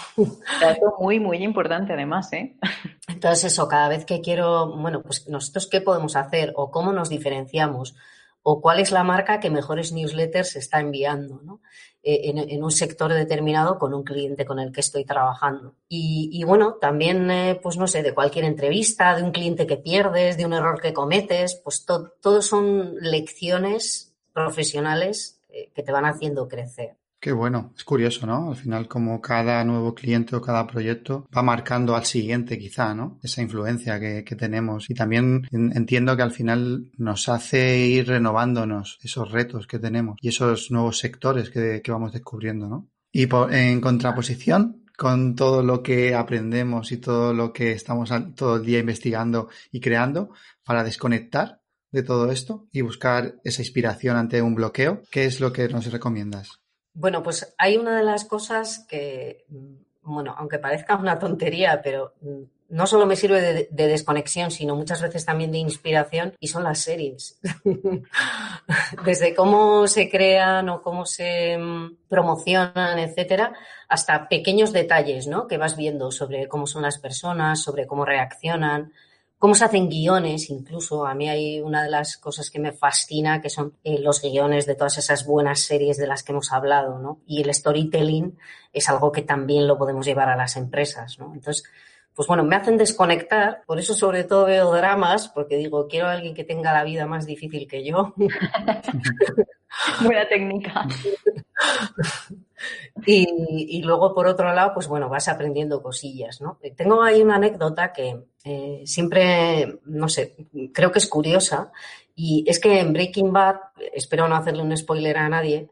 [0.62, 2.56] Dato muy, muy importante además, ¿eh?
[3.08, 7.10] Entonces eso, cada vez que quiero, bueno, pues nosotros qué podemos hacer o cómo nos
[7.10, 7.96] diferenciamos
[8.48, 11.62] o cuál es la marca que mejores newsletters está enviando ¿no?
[12.04, 15.74] Eh, en, un sector determinado con un cliente con el que estoy trabajando.
[15.90, 20.38] Y, bueno, también, eh, pues no sé, de cualquier entrevista, de un cliente que pierdes,
[20.38, 26.48] de un error que cometes, pues todo son lecciones profesionales eh, que te van haciendo
[26.48, 26.98] crecer.
[27.20, 28.50] Qué bueno, es curioso, ¿no?
[28.50, 33.20] Al final, como cada nuevo cliente o cada proyecto va marcando al siguiente, quizá, ¿no?
[33.24, 34.90] Esa influencia que, tenemos.
[34.90, 40.28] Y también entiendo que al final nos hace ir renovándonos esos retos que tenemos y
[40.28, 42.90] esos nuevos sectores que, vamos descubriendo, ¿no?
[43.12, 48.66] Y en contraposición, con todo lo que aprendemos y todo lo que estamos todo el
[48.66, 50.32] día investigando y creando
[50.64, 55.54] para desconectar de todo esto y buscar esa inspiración ante un bloqueo, ¿qué es lo
[55.54, 56.60] que nos recomiendas?
[56.96, 62.14] Bueno, pues hay una de las cosas que, mm, bueno, aunque parezca una tontería, pero
[62.22, 66.64] mm, no solo me sirve de, desconexión, sino muchas veces también de inspiración, y son
[66.64, 67.40] las series.
[69.06, 73.54] Desde cómo se crean o cómo se mm, promocionan, etcétera,
[73.90, 75.48] hasta pequeños detalles, ¿no?
[75.48, 78.94] Que vas viendo sobre cómo son las personas, sobre cómo reaccionan,
[79.38, 83.42] cómo se hacen guiones, incluso a mí hay una de las cosas que me fascina,
[83.42, 87.00] que son eh, los guiones de todas esas buenas series de las que hemos hablado,
[87.00, 87.20] ¿no?
[87.26, 88.38] Y el storytelling
[88.74, 91.34] es algo que también lo podemos llevar a las empresas, ¿no?
[91.34, 91.64] Entonces,
[92.16, 96.14] pues bueno, me hacen desconectar, por eso sobre todo veo dramas, porque digo, quiero a
[96.14, 98.14] alguien que tenga la vida más difícil que yo.
[100.02, 100.88] Buena técnica.
[103.06, 106.60] Y, luego, por otro lado, pues bueno, vas aprendiendo cosillas, ¿no?
[106.76, 110.36] Tengo ahí una anécdota que eh, siempre, no sé,
[110.74, 111.72] creo que es curiosa.
[112.16, 113.58] Y es que en Breaking Bad,
[113.94, 115.70] espero no hacerle un spoiler a nadie,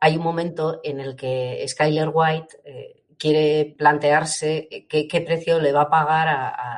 [0.00, 5.82] hay un momento en el que Skyler White eh, quiere plantearse qué, precio le va
[5.82, 6.28] a pagar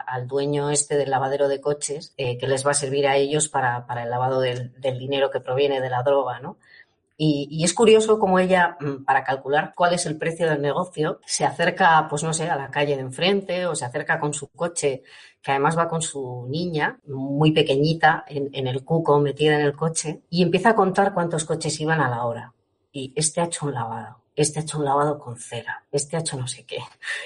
[0.06, 3.48] al dueño este del lavadero de coches eh, que les va a servir a ellos
[3.48, 6.58] para, el lavado del, del, dinero que proviene de la droga, ¿no?
[7.16, 11.44] Y, es curioso cómo ella, mm, para calcular cuál es el precio del negocio, se
[11.44, 15.02] acerca, pues no sé, a la calle de enfrente o se acerca con su coche,
[15.40, 20.22] que además va con su niña, muy pequeñita, en, el cuco, metida en el coche,
[20.28, 22.52] y empieza a contar cuántos coches iban a la hora.
[22.90, 26.20] Y este ha hecho un lavado, este ha hecho un lavado con cera, este ha
[26.20, 26.78] hecho no sé qué.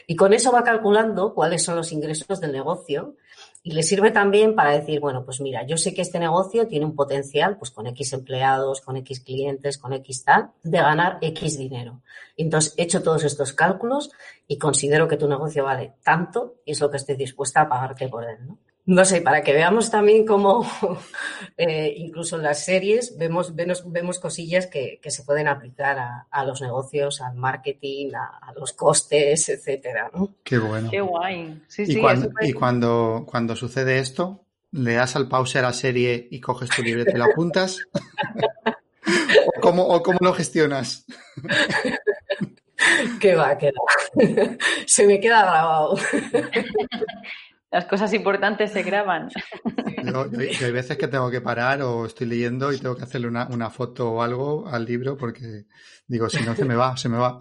[0.07, 3.17] Y con eso va calculando cuáles son los ingresos del negocio
[3.63, 6.87] y le sirve también para decir, bueno, pues mira, yo sé que este negocio tiene
[6.87, 11.59] un potencial, pues con X empleados, con X clientes, con X tal, de ganar X
[11.59, 12.01] dinero.
[12.37, 14.11] Entonces, he hecho todos estos cálculos
[14.47, 18.09] y considero que tu negocio vale tanto y es lo que estoy dispuesta a pagarte
[18.09, 18.59] por él, ¿no?
[18.89, 20.67] No sé, para que veamos también cómo
[21.59, 25.99] eh, incluso en las series vemos, vemos, cosillas que, se pueden aplicar
[26.31, 30.11] a, los negocios, al marketing, a, los costes, etcétera.
[30.15, 30.37] ¿no?
[30.43, 30.91] Qué bueno.
[30.91, 31.63] Qué guay.
[31.77, 36.41] y, cuando, y cuando, cuando sucede esto, le das al pause a la serie y
[36.41, 37.81] coges tu libreta y la apuntas.
[39.47, 41.05] ¿O, cómo, ¿O cómo lo gestionas?
[43.21, 44.57] ¿Qué va, qué va.
[44.87, 45.99] Se me queda grabado.
[47.71, 49.29] Las cosas importantes se graban.
[50.05, 53.47] Yo, hay veces que tengo que parar o estoy leyendo y tengo que hacerle una,
[53.49, 55.67] una foto o algo al libro porque
[56.07, 57.39] digo, si no se me va, se me va.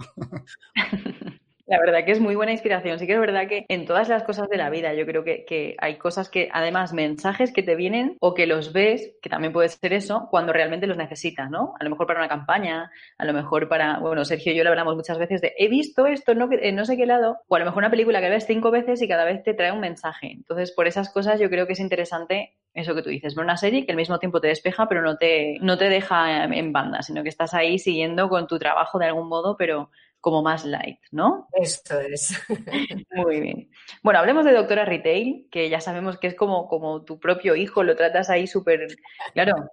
[1.67, 2.97] La verdad que es muy buena inspiración.
[2.97, 5.75] Sí que es verdad que en todas las cosas de la vida yo creo que,
[5.79, 9.67] hay cosas que, además, mensajes que te vienen o que los ves, que también puede
[9.67, 11.73] ser eso, cuando realmente los necesitas, ¿no?
[11.77, 14.69] A lo mejor para una campaña, a lo mejor para, bueno, Sergio y yo le
[14.69, 17.59] hablamos muchas veces de he visto esto no, en no sé qué lado, o a
[17.59, 20.31] lo mejor una película que ves cinco veces y cada vez te trae un mensaje.
[20.31, 23.57] Entonces, por esas cosas yo creo que es interesante eso que tú dices, ver una
[23.57, 27.01] serie que al mismo tiempo te despeja, pero no te, no te deja en banda,
[27.01, 29.89] sino que estás ahí siguiendo con tu trabajo de algún modo, pero
[30.21, 31.47] como más light, ¿no?
[31.53, 32.33] Esto es.
[33.15, 33.69] Muy bien.
[34.03, 37.83] Bueno, hablemos de Doctora Retail, que ya sabemos que es como, como tu propio hijo,
[37.83, 38.87] lo tratas ahí súper,
[39.33, 39.69] claro,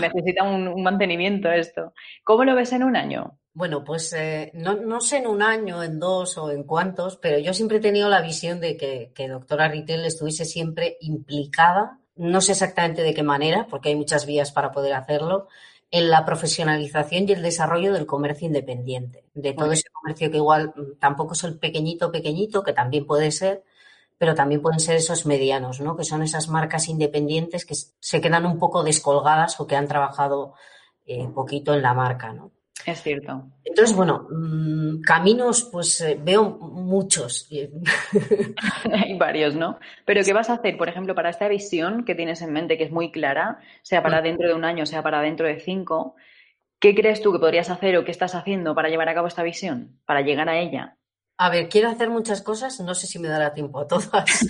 [0.00, 1.92] necesita un, mantenimiento esto.
[2.22, 3.38] ¿Cómo lo ves en un año?
[3.52, 7.54] Bueno, pues eh, no, sé en un año, en dos o en cuántos, pero yo
[7.54, 12.52] siempre he tenido la visión de que, que Doctora Retail estuviese siempre implicada, no sé
[12.52, 15.48] exactamente de qué manera, porque hay muchas vías para poder hacerlo,
[15.90, 20.72] en la profesionalización y el desarrollo del comercio independiente, de todo ese comercio que igual
[20.74, 23.64] mm, tampoco es el pequeñito, pequeñito, que también puede ser,
[24.18, 25.96] pero también pueden ser esos medianos, ¿no?
[25.96, 30.54] Que son esas marcas independientes que se quedan un poco descolgadas o que han trabajado
[31.06, 32.50] eh, poquito en la marca, ¿no?
[32.86, 33.48] Es cierto.
[33.64, 37.48] Entonces, bueno, mm, caminos, pues eh, veo muchos.
[38.92, 39.78] Hay varios, ¿no?
[40.04, 42.84] Pero ¿qué vas a hacer, por ejemplo, para esta visión que tienes en mente, que
[42.84, 44.24] es muy clara, sea para mm.
[44.24, 46.14] dentro de un año, sea para dentro de cinco?
[46.78, 49.42] ¿Qué crees tú que podrías hacer o qué estás haciendo para llevar a cabo esta
[49.42, 50.96] visión, para llegar a ella?
[51.36, 54.46] A ver, quiero hacer muchas cosas, no sé si me dará tiempo a todas.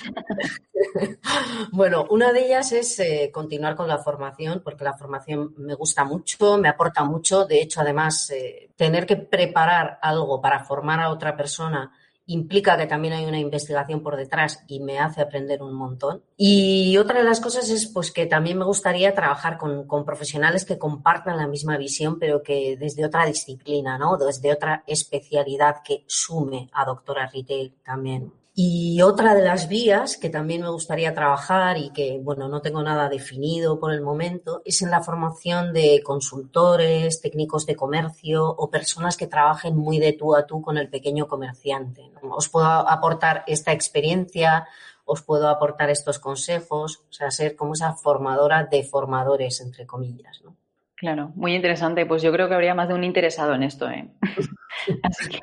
[1.72, 6.05] bueno, una de ellas es eh, continuar con la formación, porque la formación me gusta
[6.05, 7.47] mucho, me aporta mucho.
[7.47, 11.91] De hecho, además, eh, tener que preparar algo para formar a otra persona
[12.27, 16.22] implica que también hay una investigación por detrás y me hace aprender un montón.
[16.37, 20.64] Y otra de las cosas es pues que también me gustaría trabajar con, con, profesionales
[20.64, 24.16] que compartan la misma visión, pero que desde otra disciplina, ¿no?
[24.16, 28.33] Desde otra especialidad que sume a Doctora Retail también.
[28.57, 32.84] Y otra de las vías que también me gustaría trabajar y que, bueno, no tengo
[32.84, 38.70] nada definido por el momento, es en la formación de consultores, técnicos de comercio o
[38.70, 42.12] personas que trabajen muy de tú a tú con el pequeño comerciante.
[42.22, 44.68] Os puedo aportar esta experiencia,
[45.05, 50.42] os puedo aportar estos consejos, o sea, ser como esa formadora de formadores, entre comillas,
[50.44, 50.55] ¿no?
[50.94, 52.07] Claro, muy interesante.
[52.07, 54.09] Pues yo creo que habría más de un interesado en esto, ¿eh?
[55.02, 55.40] Así que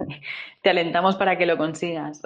[0.63, 2.21] te alentamos para que lo consigas.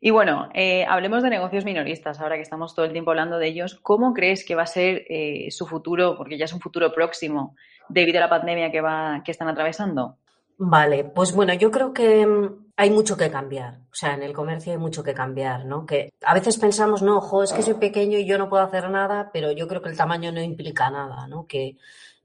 [0.00, 3.48] Y bueno, eh, hablemos de negocios minoristas, ahora que estamos todo el tiempo hablando de
[3.48, 3.78] ellos.
[3.82, 7.56] ¿Cómo crees que va a ser eh, su futuro, porque ya es un futuro próximo,
[7.88, 10.18] debido a la pandemia que, va, que están atravesando?
[10.60, 13.78] Vale, pues bueno, yo creo que mm, hay mucho que cambiar.
[13.90, 15.84] O sea, en el comercio hay mucho que cambiar, ¿no?
[15.84, 18.90] Que a veces pensamos, no, ojo, es que soy pequeño y yo no puedo hacer
[18.90, 21.46] nada, pero yo creo que el tamaño no implica nada, ¿no?
[21.46, 21.76] Que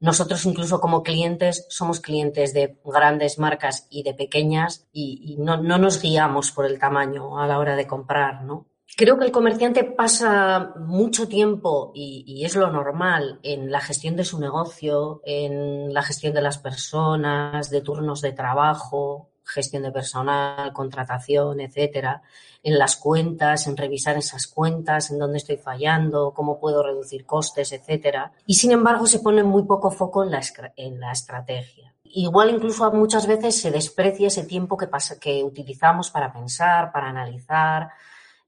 [0.04, 6.02] nosotros incluso como clientes somos clientes de grandes marcas y de pequeñas y, no, nos
[6.02, 8.66] guiamos por el tamaño a la hora de comprar, ¿no?
[8.98, 14.14] Creo que el comerciante pasa mucho tiempo, y, y, es lo normal, en la gestión
[14.14, 19.92] de su negocio, en la gestión de las personas, de turnos de trabajo, gestión de
[19.92, 22.22] personal, contratación, etcétera,
[22.62, 27.72] en las cuentas, en revisar esas cuentas, en dónde estoy fallando, cómo puedo reducir costes,
[27.72, 28.32] etcétera.
[28.46, 30.40] Y sin embargo se pone muy poco foco en la,
[30.76, 31.94] en la estrategia.
[32.04, 37.08] Igual incluso muchas veces se desprecia ese tiempo que, pasa, que utilizamos para pensar, para
[37.08, 37.90] analizar,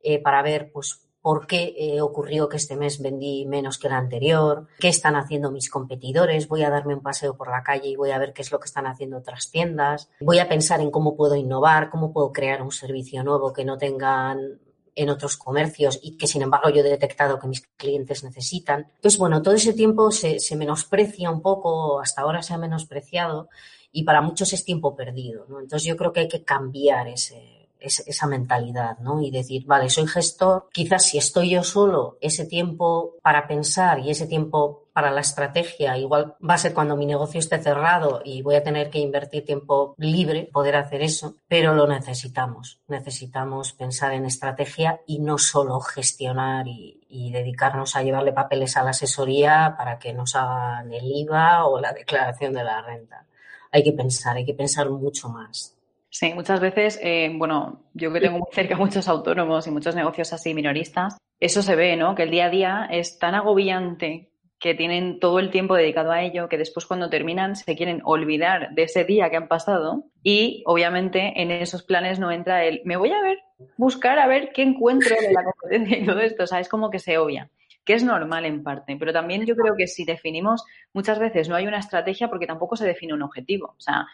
[0.03, 3.95] eh, para ver pues por qué eh, ocurrió que este mes vendí menos que el
[3.95, 7.97] anterior, qué están haciendo mis competidores, voy a darme un paseo por la calle y
[7.97, 10.93] voy a ver qué es lo que están haciendo otras tiendas, voy a pensar en
[10.93, 14.61] cómo puedo innovar, cómo puedo crear un servicio nuevo que no tengan
[14.95, 18.87] en otros comercios y que sin embargo yo he detectado que mis clientes necesitan.
[18.95, 23.49] Entonces, bueno, todo ese tiempo se, se menosprecia un poco, hasta ahora se ha menospreciado
[23.91, 25.45] y para muchos es tiempo perdido.
[25.49, 29.21] Entonces yo creo que hay que cambiar ese, esa mentalidad, ¿no?
[29.21, 34.11] Y decir, vale, soy gestor, quizás si estoy yo solo, ese tiempo para pensar y
[34.11, 38.41] ese tiempo para la estrategia, igual va a ser cuando mi negocio esté cerrado y
[38.41, 42.81] voy a tener que invertir tiempo libre, poder hacer eso, pero lo necesitamos.
[42.89, 48.85] Necesitamos pensar en estrategia y no solo gestionar y, y dedicarnos a llevarle papeles a
[48.85, 53.27] la asesoría para que nos hagan el IVA o la declaración de la renta.
[53.73, 55.76] Hay que pensar, hay que pensar mucho más.
[56.19, 60.33] Sí, muchas veces, eh, bueno, yo que tengo muy cerca muchos autónomos y muchos negocios
[60.33, 62.15] así minoristas, eso se ve, ¿no?
[62.15, 66.23] Que el día a día es tan agobiante que tienen todo el tiempo dedicado a
[66.23, 70.63] ello, que después cuando terminan se quieren olvidar de ese día que han pasado y
[70.65, 73.39] obviamente en esos planes no entra el me voy a ver,
[73.77, 76.91] buscar a ver qué encuentro de la competencia y todo esto, o sea, es como
[76.91, 77.51] que se obvia,
[77.85, 80.65] que es normal en parte, pero también yo creo que si definimos,
[80.95, 84.07] muchas veces no hay una estrategia porque tampoco se define un objetivo, o sea,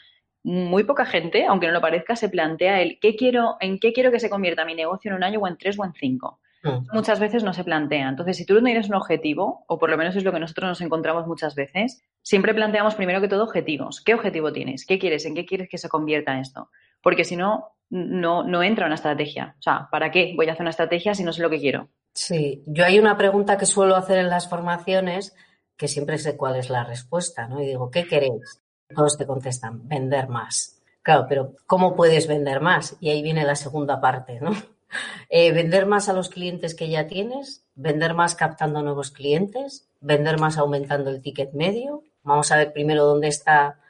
[0.45, 4.11] muy poca gente, aunque no lo parezca, se plantea el ¿qué quiero, en qué quiero
[4.11, 6.41] que se convierta mi negocio en un año o en tres o en cinco.
[6.63, 6.87] Mm.
[6.93, 8.09] Muchas veces no se plantea.
[8.09, 10.69] Entonces, si tú no tienes un objetivo, o por lo menos es lo que nosotros
[10.69, 14.01] nos encontramos muchas veces, siempre planteamos primero que todo objetivos.
[14.01, 14.87] ¿Qué objetivo tienes?
[14.87, 15.25] ¿Qué quieres?
[15.27, 16.71] ¿En qué quieres que se convierta esto?
[17.03, 19.57] Porque si no, no, no entra una estrategia.
[19.59, 21.89] O sea, ¿para qué voy a hacer una estrategia si no sé lo que quiero?
[22.15, 25.35] Sí, yo hay una pregunta que suelo hacer en las formaciones
[25.77, 27.61] que siempre sé cuál es la respuesta, ¿no?
[27.61, 28.62] Y digo, ¿qué queréis?
[28.95, 30.83] Todos te contestan, vender más.
[31.03, 32.97] Claro, pero ¿cómo puedes vender más?
[33.01, 34.53] Y ahí viene la segunda parte, ¿no?
[35.31, 40.39] Eh, vender más a los clientes que ya tienes, vender más captando nuevos clientes, vender
[40.39, 42.03] más aumentando el ticket medio.
[42.23, 43.81] Vamos a ver primero dónde está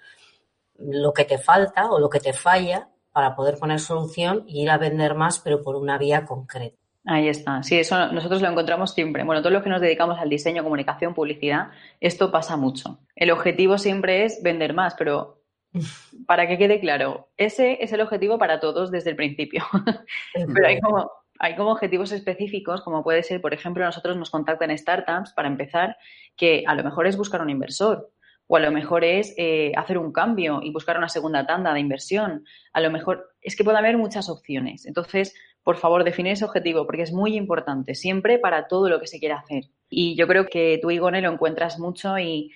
[0.78, 4.70] lo que te falta o lo que te falla para poder poner solución y ir
[4.70, 6.82] a vender más, pero por una vía concreta.
[7.05, 7.62] Ahí está.
[7.62, 9.24] Sí, eso nosotros lo encontramos siempre.
[9.24, 13.00] Bueno, todos los que nos dedicamos al diseño, comunicación, publicidad, esto pasa mucho.
[13.16, 15.42] El objetivo siempre es vender más, pero
[16.26, 19.64] para que quede claro, ese es el objetivo para todos desde el principio.
[20.55, 24.76] pero hay como, hay como objetivos específicos, como puede ser, por ejemplo, nosotros nos contactan
[24.78, 25.96] startups para empezar,
[26.36, 28.12] que a lo mejor es buscar un inversor
[28.46, 31.80] o a lo mejor es eh, hacer un cambio y buscar una segunda tanda de
[31.80, 32.44] inversión.
[32.72, 34.84] A lo mejor es que puede haber muchas opciones.
[34.84, 39.06] Entonces, por favor, definir ese objetivo porque es muy importante siempre para todo lo que
[39.06, 39.64] se quiera hacer.
[39.88, 42.52] Y yo creo que tú, Igone, lo encuentras mucho y,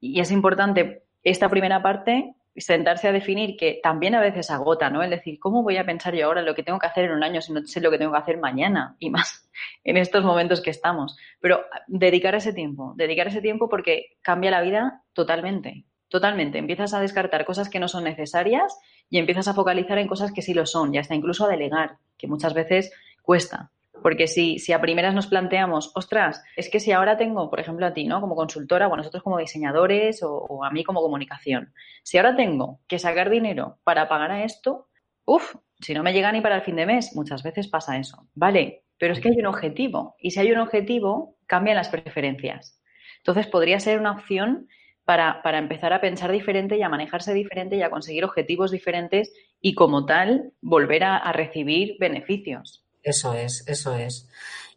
[0.00, 5.02] y es importante esta primera parte sentarse a definir que también a veces agota, ¿no?
[5.02, 7.22] El decir, ¿cómo voy a pensar yo ahora lo que tengo que hacer en un
[7.22, 8.96] año si no sé lo que tengo que hacer mañana?
[8.98, 9.48] Y más
[9.84, 11.16] en estos momentos que estamos.
[11.40, 16.58] Pero dedicar ese tiempo, dedicar ese tiempo porque cambia la vida totalmente, totalmente.
[16.58, 18.76] Empiezas a descartar cosas que no son necesarias
[19.10, 21.96] y empiezas a focalizar en cosas que sí lo son, ya hasta incluso a delegar,
[22.16, 22.92] que muchas veces
[23.22, 23.70] cuesta.
[24.02, 27.84] Porque si, si a primeras nos planteamos, ostras, es que si ahora tengo, por ejemplo,
[27.84, 28.20] a ti, ¿no?
[28.20, 32.80] Como consultora, o a nosotros como diseñadores, o, a mí como comunicación, si ahora tengo
[32.86, 34.88] que sacar dinero para pagar a esto,
[35.26, 38.26] uff, si no me llega ni para el fin de mes, muchas veces pasa eso.
[38.34, 40.14] Vale, pero es que hay un objetivo.
[40.18, 42.80] Y si hay un objetivo, cambian las preferencias.
[43.18, 44.68] Entonces podría ser una opción
[45.10, 49.32] para, para, empezar a pensar diferente y a manejarse diferente y a conseguir objetivos diferentes
[49.60, 52.84] y como tal volver a recibir beneficios.
[53.02, 54.28] Eso es, eso es.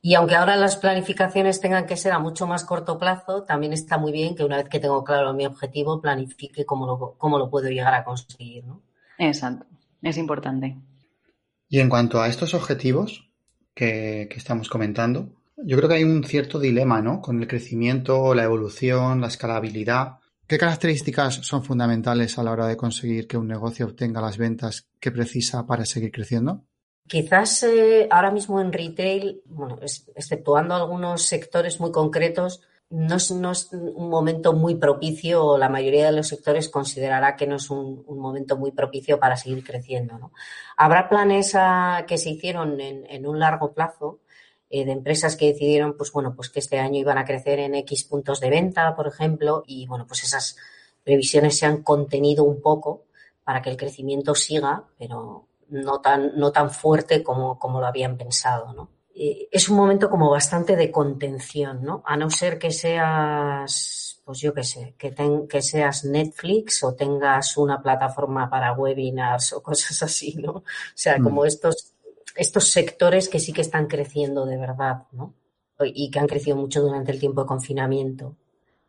[0.01, 3.97] Y aunque ahora las planificaciones tengan que ser a mucho más corto plazo, también está
[3.97, 7.49] muy bien que una vez que tengo claro mi objetivo, planifique cómo lo, cómo lo
[7.49, 8.65] puedo llegar a conseguir.
[8.65, 8.81] ¿no?
[9.17, 9.65] Exacto,
[10.01, 10.77] es importante.
[11.69, 13.29] Y en cuanto a estos objetivos
[13.73, 17.21] que, que estamos comentando, yo creo que hay un cierto dilema ¿no?
[17.21, 20.17] con el crecimiento, la evolución, la escalabilidad.
[20.47, 24.87] ¿Qué características son fundamentales a la hora de conseguir que un negocio obtenga las ventas
[24.99, 26.65] que precisa para seguir creciendo?
[27.07, 32.61] Quizás eh, ahora mismo en retail, bueno, exceptuando algunos sectores muy concretos,
[32.93, 37.55] no es, un momento muy propicio, o la mayoría de los sectores considerará que no
[37.55, 40.31] es un, momento muy propicio para seguir creciendo.
[40.77, 41.55] Habrá planes
[42.07, 44.19] que se hicieron en, un largo plazo
[44.75, 47.75] eh, de empresas que decidieron, pues bueno, pues que este año iban a crecer en
[47.75, 50.57] X puntos de venta, por ejemplo, y bueno, pues esas
[51.03, 53.03] previsiones se han contenido un poco
[53.43, 58.17] para que el crecimiento siga, pero no tan, no tan fuerte como, como lo habían
[58.17, 58.89] pensado, ¿no?
[59.15, 62.01] es un momento como bastante de contención, ¿no?
[62.03, 65.13] A no ser que seas, pues yo qué sé, que,
[65.47, 70.51] que seas Netflix o tengas una plataforma para webinars o cosas así, ¿no?
[70.51, 70.63] O
[70.95, 71.45] sea, como mm.
[71.45, 71.92] estos,
[72.35, 75.33] estos sectores que sí que están creciendo de verdad, ¿no?
[75.83, 78.37] Y que han crecido mucho durante el tiempo de confinamiento.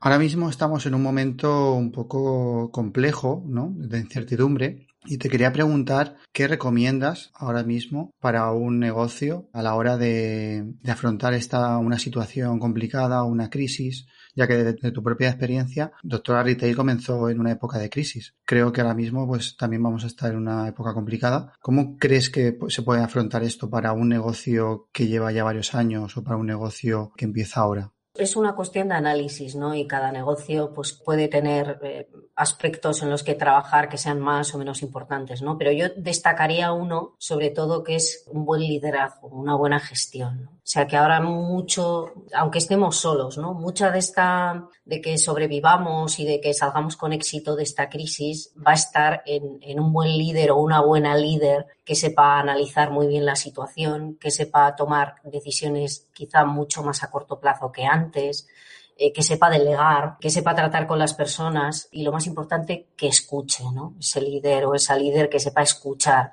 [0.01, 3.73] Ahora mismo estamos en un momento un poco complejo, ¿no?
[3.75, 4.87] De incertidumbre.
[5.07, 10.75] Y te quería preguntar qué recomiendas ahora mismo para un negocio a la hora de,
[10.87, 16.77] afrontar esta una situación complicada, una crisis, ya que de, tu propia experiencia, Doctora Retail
[16.77, 18.35] comenzó en una época de crisis.
[18.45, 21.53] Creo que ahora mismo pues también vamos a estar en una época complicada.
[21.61, 26.17] ¿Cómo crees que se puede afrontar esto para un negocio que lleva ya varios años
[26.17, 27.93] o para un negocio que empieza ahora?
[28.15, 29.75] Es una cuestión de análisis, ¿no?
[29.75, 34.55] Y cada negocio pues, puede tener eh, aspectos en los que trabajar que sean más
[34.55, 35.59] o menos importantes, ¿no?
[35.59, 40.49] Pero yo destacaría uno, sobre todo, que es un buen liderazgo, una buena gestión.
[40.65, 43.53] O sea, que ahora mucho, aunque estemos solos, ¿no?
[43.53, 48.51] Mucha de esta, de que sobrevivamos y de que salgamos con éxito de esta crisis
[48.67, 53.07] va a estar en, un buen líder o una buena líder que sepa analizar muy
[53.07, 58.49] bien la situación, que sepa tomar decisiones quizá mucho más a corto plazo que antes,
[58.97, 63.09] eh, que sepa delegar, que sepa tratar con las personas y lo más importante, que
[63.09, 63.97] escuche, ¿no?
[64.01, 66.33] Ese líder o esa líder que sepa escuchar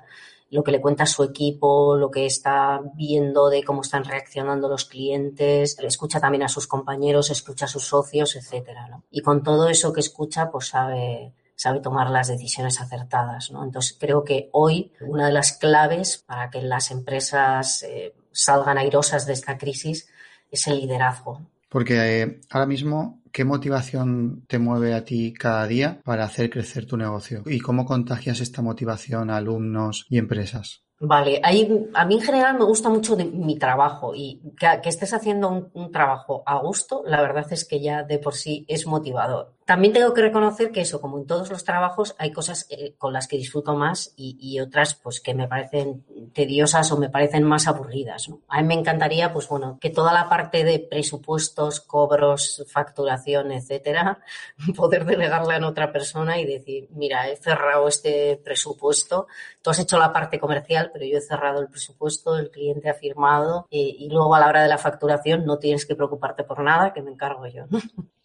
[0.52, 4.84] lo que le cuenta su equipo, lo que está viendo de cómo están reaccionando los
[4.84, 9.04] clientes, escucha también a sus compañeros, escucha a sus socios, etcétera, ¿no?
[9.10, 13.52] Y con todo eso que escucha, pues sabe sabe tomar las decisiones acertadas.
[13.52, 13.62] ¿no?
[13.62, 19.26] Entonces, creo que hoy una de las claves para que las empresas eh, salgan airosas
[19.26, 20.08] de esta crisis
[20.50, 21.40] es el liderazgo.
[21.68, 26.86] Porque eh, ahora mismo, ¿qué motivación te mueve a ti cada día para hacer crecer
[26.86, 27.42] tu negocio?
[27.46, 30.84] ¿Y cómo contagias esta motivación a alumnos y empresas?
[31.04, 35.90] Vale, a mí en general me gusta mucho mi trabajo y que, estés haciendo un,
[35.90, 39.52] trabajo a gusto, la verdad es que ya de por sí es motivador.
[39.72, 43.14] También tengo que reconocer que eso, como en todos los trabajos, hay cosas eh, con
[43.14, 46.04] las que disfruto más y, otras pues que me parecen
[46.34, 48.28] tediosas o me parecen más aburridas.
[48.48, 54.18] A mí me encantaría, pues bueno, que toda la parte de presupuestos, cobros, facturación, etcétera,
[54.76, 59.26] poder delegarla en otra persona y decir, mira, he cerrado este presupuesto,
[59.62, 62.94] tú has hecho la parte comercial, pero yo he cerrado el presupuesto, el cliente ha
[62.94, 66.62] firmado eh, y luego a la hora de la facturación no tienes que preocuparte por
[66.62, 67.64] nada, que me encargo yo.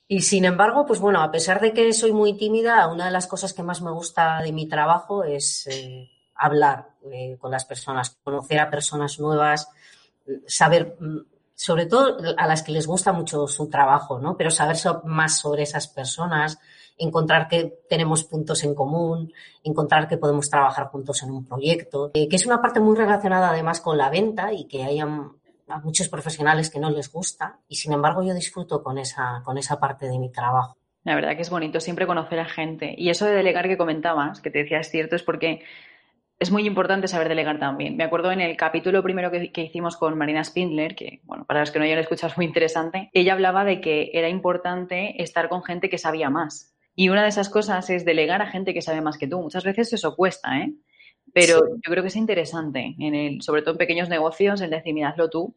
[0.07, 3.27] Y sin embargo, pues bueno, a pesar de que soy muy tímida, una de las
[3.27, 8.17] cosas que más me gusta de mi trabajo es eh, hablar eh, con las personas,
[8.23, 9.69] conocer a personas nuevas,
[10.47, 11.19] saber, mm,
[11.55, 14.37] sobre todo a las que les gusta mucho su trabajo, ¿no?
[14.37, 16.57] Pero saber más sobre esas personas
[16.97, 19.31] encontrar que tenemos puntos en común,
[19.63, 23.49] encontrar que podemos trabajar juntos en un proyecto, eh, que es una parte muy relacionada
[23.49, 24.99] además con la venta y que hay
[25.67, 29.57] a muchos profesionales que no les gusta y sin embargo yo disfruto con esa, con
[29.57, 30.77] esa parte de mi trabajo.
[31.03, 32.93] La verdad que es bonito siempre conocer a gente.
[32.97, 35.63] Y eso de delegar que comentabas, que te decía es cierto, es porque
[36.39, 37.95] es muy importante saber delegar también.
[37.95, 41.71] Me acuerdo en el capítulo primero que, hicimos con Marina Spindler, que, bueno, para los
[41.71, 45.63] que no hayan escuchado es muy interesante, ella hablaba de que era importante estar con
[45.63, 46.75] gente que sabía más.
[46.93, 49.41] Y una de esas cosas es delegar a gente que sabe más que tú.
[49.41, 50.73] Muchas veces eso cuesta, ¿eh?
[51.33, 54.93] Pero yo creo que es interesante, en el, sobre todo en pequeños negocios, el decir,
[54.93, 55.55] mira, hazlo tú,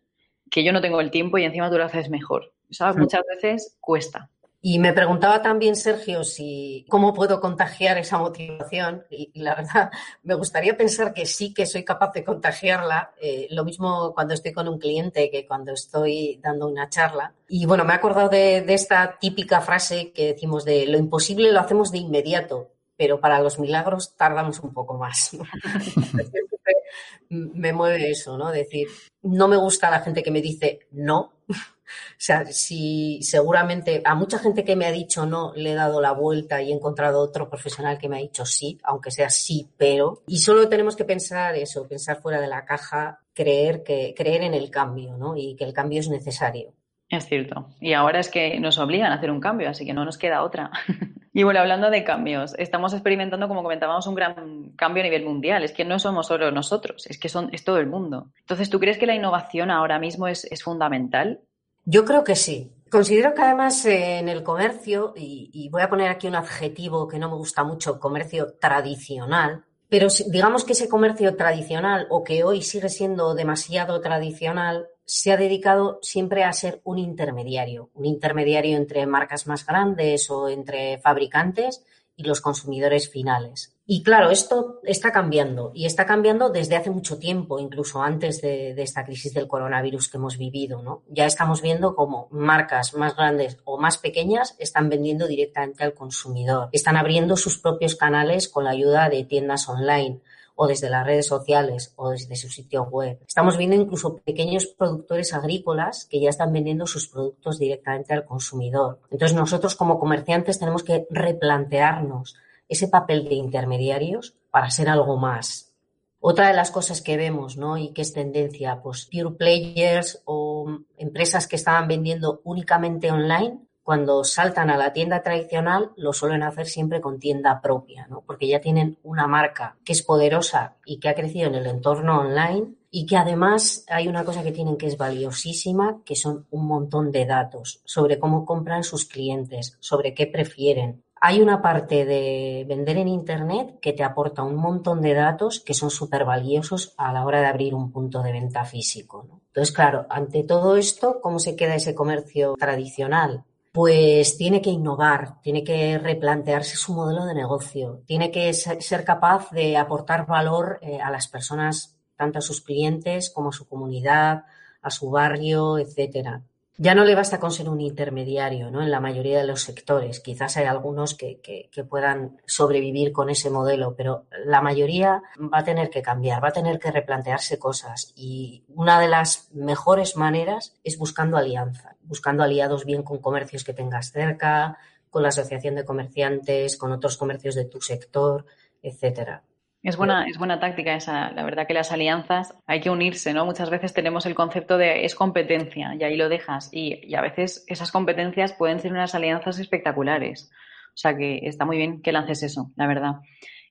[0.50, 2.52] que yo no tengo el tiempo y encima tú lo haces mejor.
[2.70, 2.96] ¿Sabes?
[2.96, 4.30] Muchas veces cuesta.
[4.62, 9.04] Y me preguntaba también, Sergio, si cómo puedo contagiar esa motivación.
[9.08, 9.90] Y, la verdad,
[10.22, 13.14] me gustaría pensar que sí que soy capaz de contagiarla.
[13.20, 17.32] Eh, lo mismo cuando estoy con un cliente que cuando estoy dando una charla.
[17.48, 21.52] Y bueno, me he acordado de, de esta típica frase que decimos de lo imposible
[21.52, 22.70] lo hacemos de inmediato,
[23.00, 25.30] pero para los milagros tardamos un poco más.
[27.30, 28.50] me mueve eso, ¿no?
[28.50, 28.88] Decir,
[29.22, 34.38] no me gusta la gente que me dice no o sea, si seguramente a mucha
[34.38, 37.48] gente que me ha dicho no le he dado la vuelta y he encontrado otro
[37.48, 40.22] profesional que me ha dicho sí, aunque sea sí, pero.
[40.26, 44.54] Y solo tenemos que pensar eso, pensar fuera de la caja, creer que, creer en
[44.54, 45.36] el cambio, ¿no?
[45.36, 46.74] Y que el cambio es necesario.
[47.08, 47.70] Es cierto.
[47.80, 50.44] Y ahora es que nos obligan a hacer un cambio, así que no nos queda
[50.44, 50.70] otra.
[51.32, 55.62] y bueno, hablando de cambios, estamos experimentando, como comentábamos, un gran cambio a nivel mundial.
[55.62, 58.32] Es que no somos solo nosotros, es que son, es todo el mundo.
[58.40, 61.40] Entonces, ¿tú crees que la innovación ahora mismo es, es fundamental?
[61.84, 62.72] Yo creo que sí.
[62.90, 67.20] Considero que además eh, en el comercio, y, voy a poner aquí un adjetivo que
[67.20, 72.62] no me gusta mucho, comercio tradicional, pero digamos que ese comercio tradicional o que hoy
[72.62, 79.06] sigue siendo demasiado tradicional, se ha dedicado siempre a ser un intermediario, un intermediario entre
[79.06, 81.84] marcas más grandes o entre fabricantes
[82.16, 83.74] y los consumidores finales.
[83.86, 88.80] Y claro, esto está cambiando y está cambiando desde hace mucho tiempo, incluso antes de,
[88.80, 90.80] esta crisis del coronavirus que hemos vivido.
[90.80, 91.02] ¿no?
[91.08, 96.68] Ya estamos viendo cómo marcas más grandes o más pequeñas están vendiendo directamente al consumidor.
[96.70, 100.20] Están abriendo sus propios canales con la ayuda de tiendas online
[100.62, 103.18] o desde las redes sociales o desde su sitio web.
[103.26, 109.00] Estamos viendo incluso pequeños productores agrícolas que ya están vendiendo sus productos directamente al consumidor.
[109.10, 112.36] Entonces nosotros como comerciantes tenemos que replantearnos
[112.68, 115.72] ese papel de intermediarios para ser algo más.
[116.20, 117.78] Otra de las cosas que vemos, ¿no?
[117.78, 120.66] Y que es tendencia, pues pure players o
[120.98, 126.68] empresas que estaban vendiendo únicamente online, cuando saltan a la tienda tradicional, lo suelen hacer
[126.68, 128.22] siempre con tienda propia, ¿no?
[128.24, 132.20] Porque ya tienen una marca que es poderosa y que ha crecido en el entorno
[132.20, 136.68] online y que además hay una cosa que tienen que es valiosísima, que son un
[136.68, 142.64] montón de datos sobre cómo compran sus clientes, sobre qué prefieren, hay una parte de
[142.66, 147.12] vender en Internet que te aporta un montón de datos que son súper valiosos a
[147.12, 149.26] la hora de abrir un punto de venta físico.
[149.48, 153.44] Entonces, claro, ante todo esto, ¿cómo se queda ese comercio tradicional?
[153.72, 159.50] Pues tiene que innovar, tiene que replantearse su modelo de negocio, tiene que ser capaz
[159.50, 164.44] de aportar valor eh, a las personas, tanto a sus clientes como a su comunidad,
[164.82, 166.42] a su barrio, etcétera.
[166.82, 168.80] Ya no le basta con ser un intermediario ¿no?
[168.80, 170.20] en la mayoría de los sectores.
[170.20, 175.90] Quizás hay algunos que, puedan sobrevivir con ese modelo, pero la mayoría va a tener
[175.90, 178.14] que cambiar, va a tener que replantearse cosas.
[178.16, 183.72] Y una de las mejores maneras es buscando alianza, buscando aliados bien con comercios que
[183.72, 184.76] tengas cerca,
[185.08, 188.44] con la asociación de comerciantes, con otros comercios de tu sector,
[188.82, 189.44] etcétera.
[189.82, 191.30] Es buena, es buena táctica esa.
[191.30, 193.46] La verdad que las alianzas hay que unirse, ¿no?
[193.46, 196.68] Muchas veces tenemos el concepto de es competencia y ahí lo dejas.
[196.72, 200.50] Y, a veces esas competencias pueden ser unas alianzas espectaculares.
[200.88, 203.12] O sea que está muy bien que lances eso, la verdad.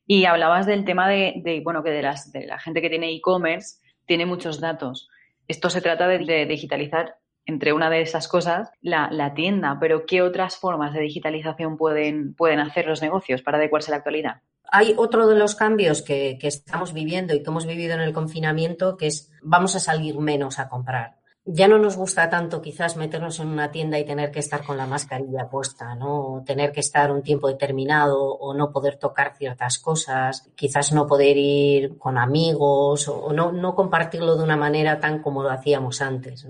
[0.07, 3.79] Y hablabas del tema de, bueno, que de, las, de la gente que tiene e-commerce
[4.05, 5.09] tiene muchos datos.
[5.47, 7.17] Esto se trata de, digitalizar
[7.49, 12.59] entre una de esas cosas, la, tienda, pero ¿qué otras formas de digitalización pueden, pueden
[12.59, 14.41] hacer los negocios para adecuarse a la actualidad?
[14.71, 18.97] Hay otro de los cambios que, estamos viviendo y que hemos vivido en el confinamiento,
[18.97, 21.17] que es vamos a salir menos a comprar.
[21.43, 24.77] Ya no nos gusta tanto quizás meternos en una tienda y tener que estar con
[24.77, 26.43] la mascarilla puesta, ¿no?
[26.45, 31.37] tener que estar un tiempo determinado o no poder tocar ciertas cosas, quizás no poder
[31.37, 36.45] ir con amigos o no, no compartirlo de una manera tan como lo hacíamos antes.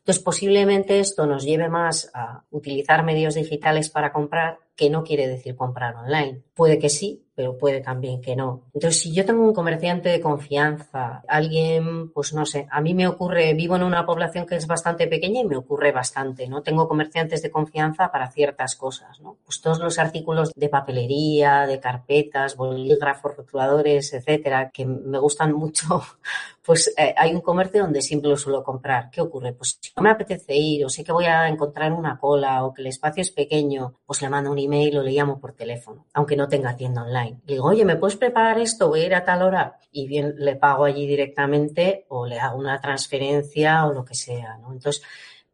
[0.00, 5.28] Entonces, posiblemente esto nos lleve más a utilizar medios digitales para comprar, que no quiere
[5.28, 6.42] decir comprar online.
[6.54, 8.64] Puede que sí, pero puede también que no.
[8.74, 13.08] Entonces, si yo tengo un comerciante de confianza, alguien, pues no sé, a mí me
[13.08, 16.60] ocurre, vivo en una población que es bastante pequeña y me ocurre bastante, ¿no?
[16.60, 19.38] Tengo comerciantes de confianza para ciertas cosas, ¿no?
[19.42, 26.02] Pues todos los artículos de papelería, de carpetas, bolígrafos, rotuladores, etcétera, que me gustan mucho
[26.70, 29.10] pues eh, hay un comercio donde siempre lo suelo comprar.
[29.10, 29.52] ¿Qué ocurre?
[29.52, 32.72] Pues si no me apetece ir o sé que voy a encontrar una cola o
[32.72, 36.06] que el espacio es pequeño, pues le mando un email o le llamo por teléfono,
[36.12, 37.29] aunque no tenga tienda online.
[37.44, 38.88] Digo, oye, ¿me puedes preparar esto?
[38.88, 42.58] Voy a ir a tal hora y bien le pago allí directamente o le hago
[42.58, 44.72] una transferencia o lo que sea, ¿no?
[44.72, 45.02] Entonces,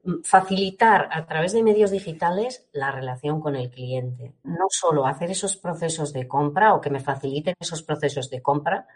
[0.05, 4.35] mm, facilitar a través de medios digitales la relación con el cliente.
[4.45, 8.87] No solo hacer esos procesos de compra o que me faciliten esos procesos de compra,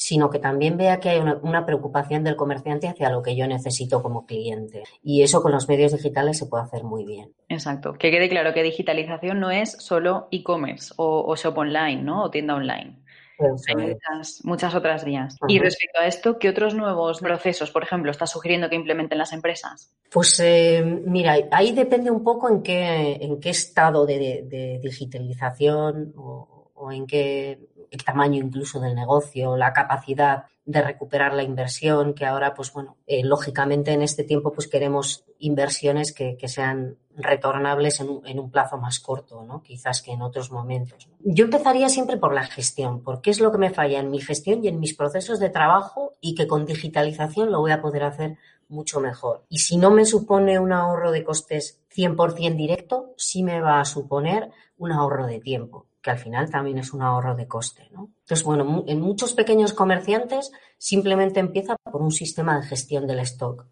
[0.00, 4.02] sino que también vea que hay una, preocupación del comerciante hacia lo que yo necesito
[4.02, 4.82] como cliente.
[5.02, 7.34] Y eso con los medios digitales se puede hacer muy bien.
[7.50, 7.92] Exacto.
[7.92, 12.24] Que quede claro que digitalización no es solo e-commerce o, shop online, ¿no?
[12.24, 12.96] O tienda online.
[13.38, 13.96] Hay
[14.44, 15.36] muchas, otras vías.
[15.48, 19.34] Y respecto a esto, ¿qué otros nuevos procesos, por ejemplo, estás sugiriendo que implementen las
[19.34, 19.92] empresas?
[20.10, 26.70] Pues eh, mira, ahí depende un poco en qué, en qué estado de, digitalización o,
[26.74, 32.26] o, en qué el tamaño incluso del negocio, la capacidad de recuperar la inversión, que
[32.26, 38.38] ahora, pues bueno, eh, lógicamente en este tiempo pues queremos inversiones que, sean retornables en
[38.38, 39.62] un, plazo más corto, ¿no?
[39.62, 41.08] Quizás que en otros momentos.
[41.20, 44.64] Yo empezaría siempre por la gestión, porque es lo que me falla en mi gestión
[44.64, 48.38] y en mis procesos de trabajo y que con digitalización lo voy a poder hacer
[48.68, 49.44] mucho mejor.
[49.48, 53.84] Y si no me supone un ahorro de costes 100% directo, sí me va a
[53.84, 57.88] suponer un ahorro de tiempo que al final también es un ahorro de coste.
[57.92, 58.10] ¿no?
[58.20, 63.66] Entonces, bueno, en muchos pequeños comerciantes simplemente empieza por un sistema de gestión del stock.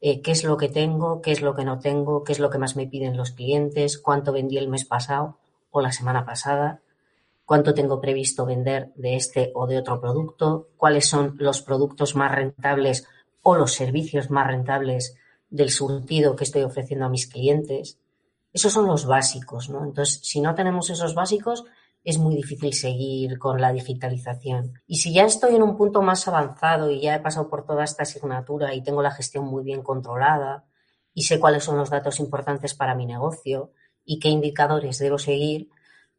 [0.00, 1.20] Eh, ¿Qué es lo que tengo?
[1.20, 2.24] ¿Qué es lo que no tengo?
[2.24, 3.98] ¿Qué es lo que más me piden los clientes?
[3.98, 5.38] ¿Cuánto vendí el mes pasado
[5.70, 6.82] o la semana pasada?
[7.44, 10.68] ¿Cuánto tengo previsto vender de este o de otro producto?
[10.76, 13.06] ¿Cuáles son los productos más rentables
[13.42, 15.16] o los servicios más rentables
[15.50, 17.98] del surtido que estoy ofreciendo a mis clientes?
[18.52, 19.84] Esos son los básicos, ¿no?
[19.84, 21.64] Entonces, si no tenemos esos básicos,
[22.04, 24.74] es muy difícil seguir con la digitalización.
[24.86, 27.84] Y si ya estoy en un punto más avanzado y ya he pasado por toda
[27.84, 30.64] esta asignatura y tengo la gestión muy bien controlada
[31.14, 33.72] y sé cuáles son los datos importantes para mi negocio
[34.04, 35.70] y qué indicadores debo seguir,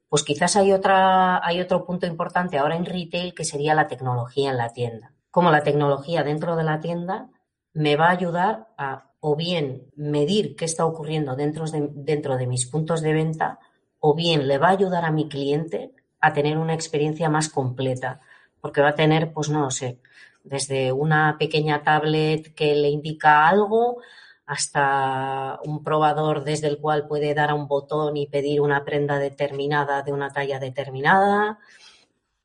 [0.07, 4.51] pues quizás hay otra, hay otro punto importante ahora en retail que sería la tecnología
[4.51, 5.13] en la tienda.
[5.31, 7.29] Como la tecnología dentro de la tienda
[7.73, 12.45] me va a ayudar a o bien medir qué está ocurriendo dentro de, dentro de
[12.45, 13.57] mis puntos de venta,
[14.01, 18.19] o bien le va a ayudar a mi cliente a tener una experiencia más completa,
[18.59, 19.99] porque va a tener, pues no sé,
[20.43, 24.01] desde una pequeña tablet que le indica algo
[24.45, 29.19] hasta un probador desde el cual puede dar a un botón y pedir una prenda
[29.19, 31.59] determinada de una talla determinada,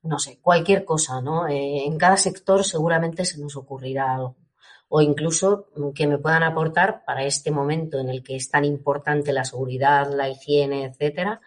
[0.04, 1.48] no sé, cualquier cosa, ¿no?
[1.48, 4.36] Eh, en cada sector seguramente se nos ocurrirá algo
[4.88, 8.64] o incluso mm, que me puedan aportar para este momento en el que es tan
[8.64, 11.40] importante la seguridad, la higiene, etcétera,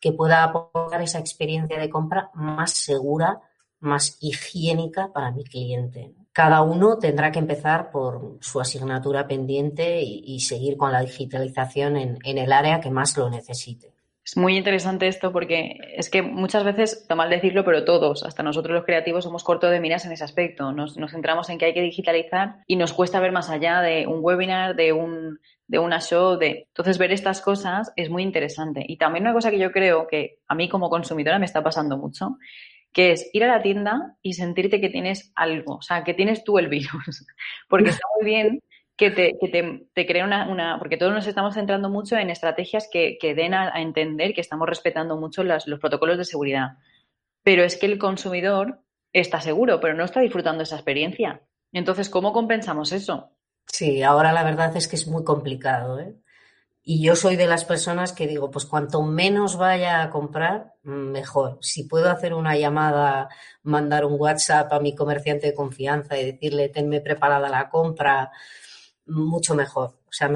[0.00, 3.40] que pueda aportar esa experiencia de compra más segura,
[3.80, 6.14] más higiénica para mi cliente.
[6.32, 12.38] Cada uno tendrá que empezar por su asignatura pendiente y, seguir con la digitalización en
[12.38, 13.93] el área que más lo necesite.
[14.24, 18.42] Es muy interesante esto porque es que muchas veces, está mal decirlo, pero todos, hasta
[18.42, 20.72] nosotros los creativos, somos cortos de miras en ese aspecto.
[20.72, 24.20] Nos, centramos en que hay que digitalizar y nos cuesta ver más allá de un
[24.22, 26.66] webinar, de un de una show, de...
[26.68, 28.84] Entonces, ver estas cosas es muy interesante.
[28.86, 31.96] Y también una cosa que yo creo que a mí como consumidora me está pasando
[31.96, 32.36] mucho,
[32.94, 36.44] que es ir a la tienda y sentirte que tienes algo, o sea, que tienes
[36.44, 37.26] tú el virus.
[37.68, 38.62] Porque está muy bien
[38.96, 39.36] que te,
[39.94, 44.34] que cree una, Porque todos nos estamos centrando mucho en estrategias que, den a, entender
[44.34, 46.78] que estamos respetando mucho los protocolos de seguridad.
[47.42, 48.80] Pero es que el consumidor
[49.12, 51.42] está seguro, pero no está disfrutando esa experiencia.
[51.72, 53.30] Entonces, ¿cómo compensamos eso?
[53.66, 55.98] Sí, ahora la verdad es que es muy complicado.
[55.98, 56.14] ¿eh?
[56.82, 61.58] Y yo soy de las personas que digo, pues cuanto menos vaya a comprar, mejor.
[61.62, 63.28] Si puedo hacer una llamada,
[63.62, 68.30] mandar un WhatsApp a mi comerciante de confianza y decirle, tenme preparada la compra,
[69.06, 69.98] mucho mejor.
[70.08, 70.30] O sea,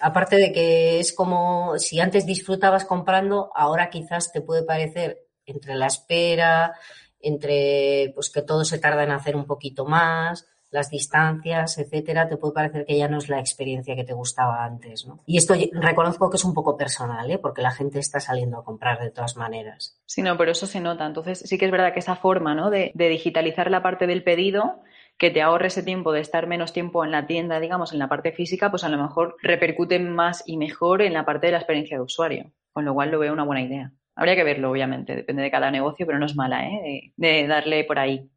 [0.00, 5.74] aparte de que es como si antes disfrutabas comprando, ahora quizás te puede parecer entre
[5.74, 6.74] la espera,
[7.20, 12.36] entre pues que todo se tarda en hacer un poquito más, las distancias, etcétera, te
[12.36, 15.20] puede parecer que ya no es la experiencia que te gustaba antes, ¿no?
[15.26, 17.38] Y esto reconozco que es un poco personal, ¿eh?
[17.38, 19.98] Porque la gente está saliendo a comprar de todas maneras.
[20.06, 21.04] Sí, no, pero eso se nota.
[21.06, 22.70] Entonces, sí que es verdad que esa forma, ¿no?
[22.70, 24.80] De digitalizar la parte del pedido
[25.20, 28.08] que te ahorre ese tiempo de estar menos tiempo en la tienda, digamos, en la
[28.08, 31.58] parte física, pues a lo mejor repercute más y mejor en la parte de la
[31.58, 33.92] experiencia de usuario, con lo cual lo veo una buena idea.
[34.14, 37.12] Habría que verlo, obviamente, depende de cada negocio, pero no es mala, ¿eh?
[37.16, 38.30] de darle por ahí.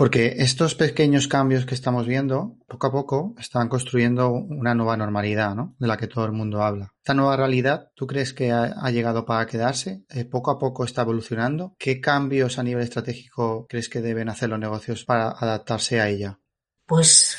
[0.00, 5.54] Porque estos pequeños cambios que estamos viendo, poco a poco, están construyendo una nueva normalidad,
[5.54, 5.76] ¿no?
[5.78, 6.94] De la que todo el mundo habla.
[6.96, 10.04] Esta nueva realidad, ¿tú crees que ha, llegado para quedarse?
[10.08, 11.74] Eh, ¿Poco a poco está evolucionando?
[11.78, 16.38] ¿Qué cambios a nivel estratégico crees que deben hacer los negocios para adaptarse a ella?
[16.86, 17.36] Pues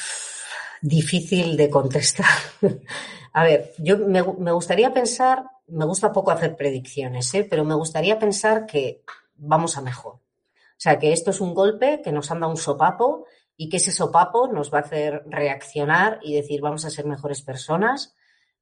[0.84, 2.28] difícil de contestar.
[3.34, 7.48] a ver, yo me, me, gustaría pensar, me gusta poco hacer predicciones, ¿eh?
[7.50, 9.04] pero me gustaría pensar que
[9.36, 10.16] vamos a mejor.
[10.16, 13.92] O sea, que esto es un golpe que nos anda un sopapo y que ese
[13.92, 18.16] sopapo nos va a hacer reaccionar y decir vamos a ser mejores personas,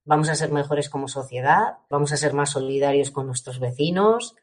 [0.04, 4.36] vamos a ser mejores como sociedad, vamos a ser más solidarios con nuestros vecinos.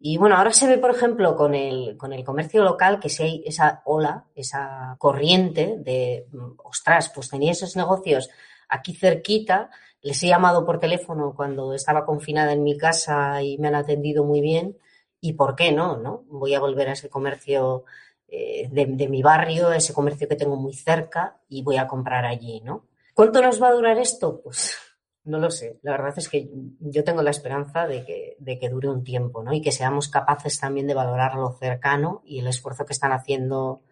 [0.00, 3.22] Y bueno, ahora se ve, por ejemplo, con el, con el comercio local que si
[3.22, 6.26] hay esa ola, esa corriente de,
[6.64, 8.30] ostras, pues tenía esos negocios
[8.68, 9.70] aquí cerquita,
[10.02, 14.24] les he llamado por teléfono cuando estaba confinada en mi casa y me han atendido
[14.24, 14.76] muy bien
[15.20, 16.24] y por qué no, ¿no?
[16.28, 17.84] Voy a volver a ese comercio
[18.28, 22.60] eh, de, mi barrio, ese comercio que tengo muy cerca y voy a comprar allí,
[22.60, 22.86] ¿no?
[23.14, 24.40] ¿Cuánto nos va a durar esto?
[24.42, 24.76] Pues
[25.24, 25.80] no lo sé.
[25.82, 29.42] La verdad es que yo tengo la esperanza de que, de que dure un tiempo,
[29.42, 29.52] ¿no?
[29.52, 33.82] Y que seamos capaces también de valorar lo cercano y el esfuerzo que están haciendo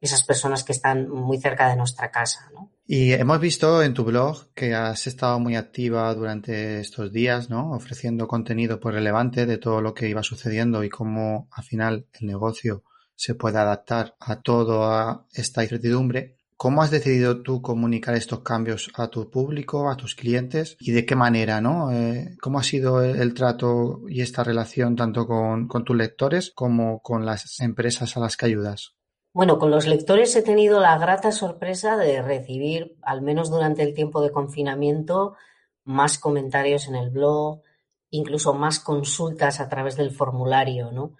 [0.00, 2.70] esas personas que están muy cerca de nuestra casa, ¿no?
[2.88, 7.72] Y hemos visto en tu blog que has estado muy activa durante estos días, ¿no?
[7.72, 12.26] Ofreciendo contenido pues relevante de todo lo que iba sucediendo y cómo al final el
[12.28, 12.84] negocio
[13.16, 16.36] se puede adaptar a toda esta incertidumbre.
[16.56, 21.04] ¿Cómo has decidido tú comunicar estos cambios a tu público, a tus clientes y de
[21.04, 21.90] qué manera, no?
[21.90, 27.26] Eh, ¿Cómo ha sido el, trato y esta relación tanto con tus lectores como con
[27.26, 28.95] las empresas a las que ayudas?
[29.36, 33.92] Bueno, con los lectores he tenido la grata sorpresa de recibir, al menos durante el
[33.92, 35.34] tiempo de confinamiento,
[35.84, 37.60] más comentarios en el blog,
[38.08, 41.16] incluso más consultas a través del formulario, ¿no?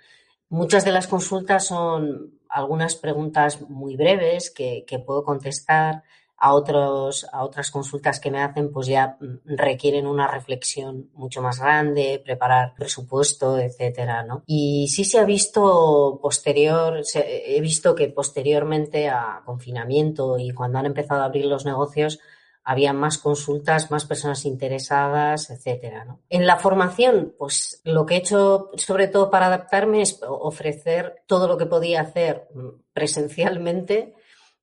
[0.49, 6.03] Muchas de las consultas son algunas preguntas muy breves que, que puedo contestar
[6.39, 11.43] a, otros, a otras consultas que me hacen, pues ya mm, requieren una reflexión mucho
[11.43, 14.43] más grande, preparar presupuesto, etcétera, ¿no?
[14.47, 20.87] Y sí se ha visto posterior, he visto que posteriormente a confinamiento y cuando han
[20.87, 22.21] empezado a abrir los negocios,
[22.69, 26.05] había más consultas, más personas interesadas, etcétera.
[26.05, 26.19] ¿no?
[26.29, 31.47] En la formación, pues lo que he hecho sobre todo para adaptarme es ofrecer todo
[31.47, 34.17] lo que podía hacer mm, presencialmente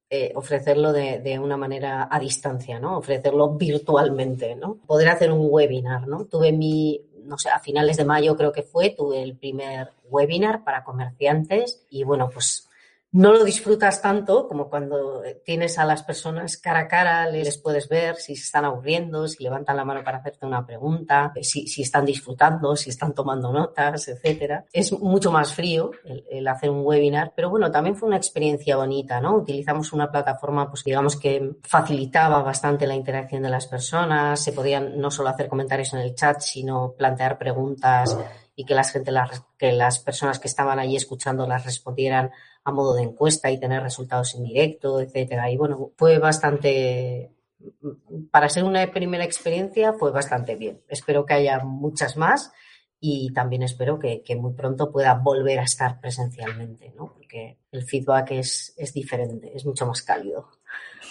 [0.10, 2.98] eh, ofrecerlo de, una manera a distancia, ¿no?
[2.98, 4.76] Ofrecerlo virtualmente, ¿no?
[4.86, 6.26] Poder hacer un webinar, ¿no?
[6.26, 10.64] Tuve mi, no sé, a finales de mayo creo que fue, tuve el primer webinar
[10.64, 12.70] para comerciantes y bueno, pues
[13.14, 17.88] no lo disfrutas tanto como cuando tienes a las personas cara a cara, les puedes
[17.88, 22.06] ver si se están aburriendo, si levantan la mano para hacerte una pregunta, si, están
[22.06, 24.66] disfrutando, si están tomando notas, etcétera.
[24.74, 25.92] Es mucho más frío
[26.30, 29.36] el, hacer un webinar, pero bueno, también fue una experiencia bonita, ¿no?
[29.36, 35.00] Utilizamos una plataforma, pues digamos que facilitaba bastante la interacción de las personas, se podían
[35.00, 38.18] no solo hacer comentarios en el chat, sino plantear preguntas
[38.56, 39.12] y que las gente,
[39.58, 42.32] que las personas que estaban allí escuchando las respondieran
[42.64, 45.50] a modo de encuesta y tener resultados en directo, etcétera.
[45.52, 47.32] Y bueno, fue bastante,
[48.32, 50.82] para ser una primera experiencia, fue bastante bien.
[50.88, 52.52] Espero que haya muchas más
[53.00, 57.14] y también espero que, muy pronto pueda volver a estar presencialmente, ¿no?
[57.14, 60.50] Porque el feedback es, es diferente, es mucho más cálido.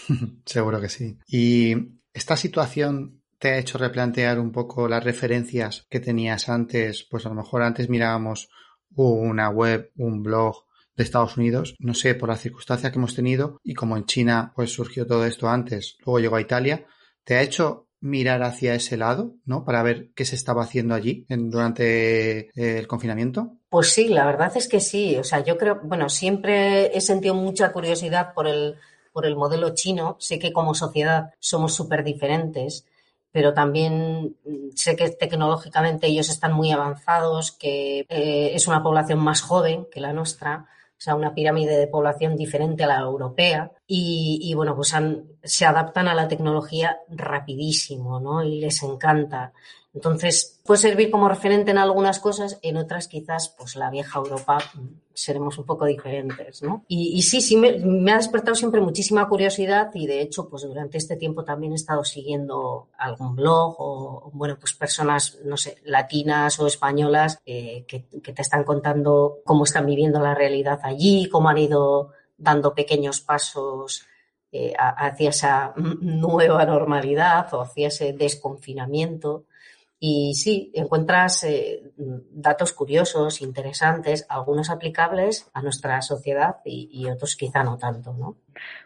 [0.46, 1.18] Seguro que sí.
[1.26, 1.74] Y
[2.14, 7.28] esta situación te ha hecho replantear un poco las referencias que tenías antes, pues a
[7.28, 8.48] lo mejor antes mirábamos
[8.94, 10.64] una web, un blog
[10.94, 14.52] de Estados Unidos, no sé, por la circunstancia que hemos tenido y como en China
[14.54, 16.86] pues surgió todo esto antes, luego llegó a Italia,
[17.24, 19.64] ¿te ha hecho mirar hacia ese lado, ¿no?
[19.64, 23.56] Para ver qué se estaba haciendo allí durante eh, el confinamiento?
[23.70, 25.16] Pues sí, la verdad es que sí.
[25.16, 28.76] O sea, yo creo, bueno, siempre he sentido mucha curiosidad por el,
[29.12, 30.16] por el modelo chino.
[30.20, 32.86] Sé que como sociedad somos súper diferentes,
[33.32, 34.36] pero también
[34.76, 40.00] sé que tecnológicamente ellos están muy avanzados, que eh, es una población más joven que
[40.00, 40.68] la nuestra
[41.02, 44.94] o sea, una pirámide de población diferente a la europea y, bueno, pues
[45.42, 48.44] se adaptan a la tecnología rapidísimo, ¿no?
[48.44, 49.52] Y les encanta.
[49.94, 54.58] Entonces, puede servir como referente en algunas cosas, en otras quizás, pues la vieja Europa
[55.12, 56.84] seremos un poco diferentes, ¿no?
[56.88, 61.16] Y, sí, sí, me, ha despertado siempre muchísima curiosidad y de hecho, pues durante este
[61.16, 66.66] tiempo también he estado siguiendo algún blog o, bueno, pues personas, no sé, latinas o
[66.66, 71.58] españolas eh, que, que te están contando cómo están viviendo la realidad allí, cómo han
[71.58, 74.06] ido dando pequeños pasos
[74.54, 79.46] eh, hacia esa nueva normalidad o hacia ese desconfinamiento.
[80.04, 87.62] Y sí, encuentras eh, datos curiosos, interesantes, algunos aplicables a nuestra sociedad y, otros quizá
[87.62, 88.34] no tanto, ¿no?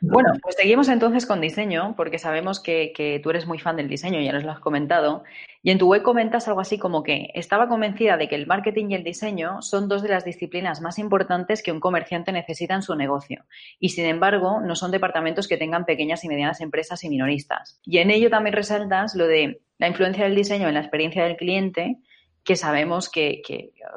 [0.03, 3.89] Bueno, pues seguimos entonces con diseño, porque sabemos que, que, tú eres muy fan del
[3.89, 5.25] diseño, ya nos lo has comentado,
[5.67, 8.91] y en tu web comentas algo así como que estaba convencida de que el marketing
[8.91, 12.83] y el diseño son dos de las disciplinas más importantes que un comerciante necesita en
[12.83, 13.45] su negocio,
[13.81, 17.81] y sin embargo no son departamentos que tengan pequeñas y medianas empresas y minoristas.
[17.83, 21.37] Y en ello también resaltas lo de la influencia del diseño en la experiencia del
[21.37, 21.99] cliente,
[22.45, 23.43] que sabemos que,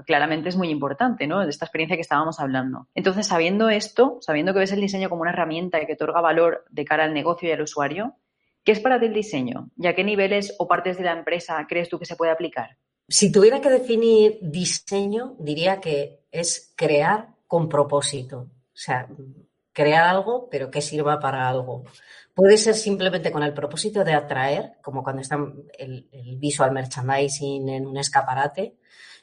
[0.07, 1.41] claramente es muy importante, ¿no?
[1.41, 2.87] De esta experiencia que estábamos hablando.
[2.95, 6.83] Entonces, sabiendo esto, sabiendo que ves el diseño como una herramienta que otorga valor de
[6.83, 8.15] cara al negocio y al usuario,
[8.63, 9.69] ¿qué es para ti el diseño?
[9.77, 12.77] ¿Y a qué niveles o partes de la empresa crees tú que se puede aplicar?
[13.07, 18.37] Si tuviera que definir diseño, diría que es crear con propósito.
[18.39, 19.07] O sea,
[19.73, 21.83] crear algo, pero que sirva para algo.
[22.35, 25.37] Puede ser simplemente con el propósito de atraer, como cuando está
[25.77, 26.07] el,
[26.37, 28.75] visual merchandising en un escaparate,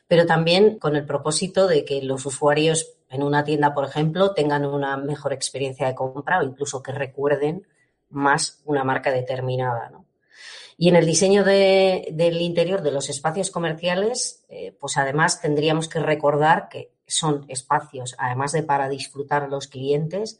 [0.09, 4.67] pero también con el propósito de que los usuarios en una tienda, por ejemplo, tengan
[4.67, 7.67] una mejor experiencia de compra o incluso que recuerden
[8.11, 9.91] más una marca determinada.
[10.79, 16.01] Y en el diseño del interior de los espacios comerciales, eh, pues además tendríamos que
[16.01, 20.39] recordar que son espacios, además de para disfrutar los clientes,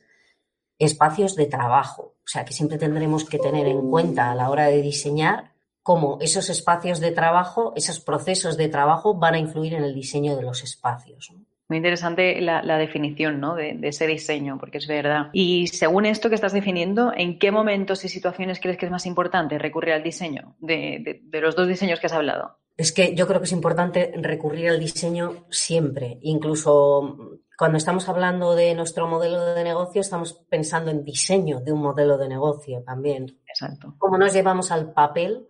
[0.79, 2.15] espacios de trabajo.
[2.19, 5.53] O sea, que siempre tendremos que tener en cuenta a la hora de diseñar
[5.83, 10.37] cómo esos espacios de trabajo, esos procesos de trabajo van a influir en el diseño
[10.37, 11.33] de los espacios.
[11.69, 13.55] Muy interesante la, definición ¿no?
[13.55, 15.31] de, ese diseño, porque es verdad.
[15.33, 19.07] Y según esto que estás definiendo, ¿en qué momentos y situaciones crees que es más
[19.07, 22.59] importante recurrir al diseño de los dos diseños que has hablado?
[22.77, 28.55] Es que yo creo que es importante recurrir al diseño siempre, incluso cuando estamos hablando
[28.55, 33.41] de nuestro modelo de negocio, estamos pensando en diseño de un modelo de negocio también.
[33.49, 33.95] Exacto.
[33.97, 35.47] Cómo nos llevamos al papel,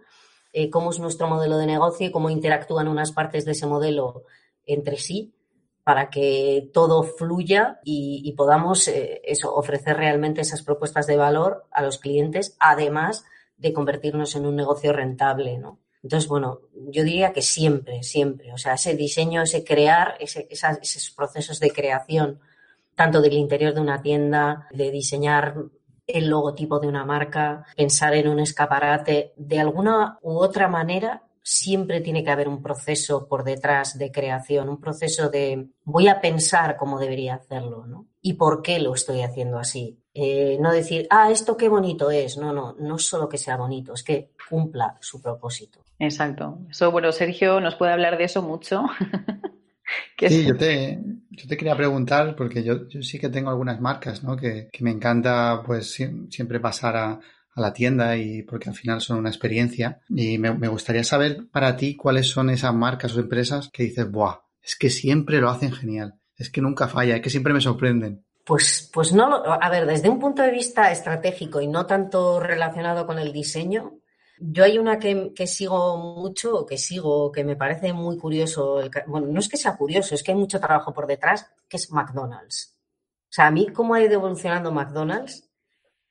[0.53, 4.23] eh, cómo es nuestro modelo de negocio y cómo interactúan unas partes de ese modelo
[4.65, 5.36] entre sí
[5.87, 11.81] para que todo fluya y, podamos eh, eso, ofrecer realmente esas propuestas de valor a
[11.81, 13.25] los clientes, además
[13.57, 15.79] de convertirnos en un negocio rentable, ¿no?
[16.03, 21.61] Entonces, bueno, yo diría que siempre, siempre, o sea, ese diseño, ese crear, esos procesos
[21.61, 22.41] de creación,
[22.97, 25.55] tanto del interior de una tienda, de diseñar
[26.05, 32.01] el logotipo de una marca, pensar en un escaparate, de alguna u otra manera siempre
[32.01, 36.77] tiene que haber un proceso por detrás de creación, un proceso de voy a pensar
[36.77, 38.09] cómo debería hacerlo, ¿no?
[38.21, 39.97] ¿Y por qué lo estoy haciendo así?
[40.13, 42.37] Eh, no decir, ah, esto qué bonito es.
[42.37, 45.85] No, no, no solo que sea bonito, es que cumpla su propósito.
[46.01, 46.59] Exacto.
[46.69, 48.83] Eso, bueno, Sergio nos puede hablar de eso mucho.
[50.19, 50.99] sí, yo te,
[51.31, 54.37] yo te quería preguntar, porque yo, sí que tengo algunas marcas, ¿no?
[54.37, 57.21] Que, me encanta, pues, siempre pasar a,
[57.57, 60.01] la tienda y porque al final son una experiencia.
[60.09, 64.41] Y me, gustaría saber para ti cuáles son esas marcas o empresas que dices, ¡buah!
[64.63, 66.15] Es que siempre lo hacen genial.
[66.37, 68.25] Es que nunca falla, es que siempre me sorprenden.
[68.45, 73.07] Pues, pues no, a ver, desde un punto de vista estratégico y no tanto relacionado
[73.07, 74.01] con el diseño,
[74.39, 79.41] yo hay una que, sigo mucho, que sigo, que me parece muy curioso, bueno, no
[79.41, 82.77] es que sea curioso, es que hay mucho trabajo por detrás, que es McDonald's.
[83.25, 85.46] O sea, a mí cómo ha ido evolucionando McDonald's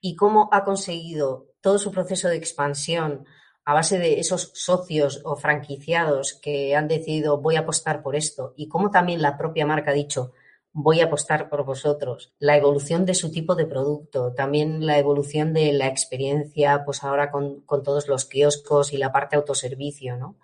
[0.05, 3.25] y cómo ha conseguido todo su proceso de expansión
[3.63, 8.53] a base de esos socios o franquiciados que han decidido voy a apostar por esto
[8.55, 10.31] y cómo también la propia marca ha dicho
[10.73, 12.33] voy a apostar por vosotros.
[12.37, 17.31] La evolución de su tipo de producto, también la evolución de la experiencia, pues ahora
[17.31, 20.37] con, todos los kioscos y la parte autoservicio, ¿no?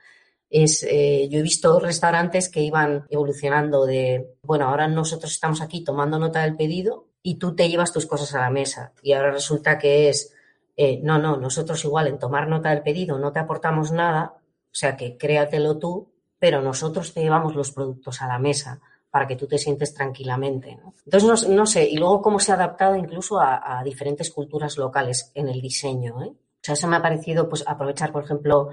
[0.50, 5.84] Es, eh, yo he visto restaurantes que iban evolucionando de, bueno, ahora nosotros estamos aquí
[5.84, 8.94] tomando nota del pedido y tú te llevas tus cosas a la mesa.
[9.02, 10.34] Y ahora resulta que es,
[10.76, 14.74] eh, no, no, nosotros igual en tomar nota del pedido no te aportamos nada, o
[14.74, 19.36] sea que créatelo tú, pero nosotros te llevamos los productos a la mesa para que
[19.36, 20.80] tú te sientes tranquilamente.
[21.06, 25.50] Entonces, no, sé, y luego cómo se ha adaptado incluso a, diferentes culturas locales en
[25.50, 26.24] el diseño.
[26.24, 26.30] ¿eh?
[26.30, 28.70] O sea, eso me ha parecido pues, aprovechar, por ejemplo,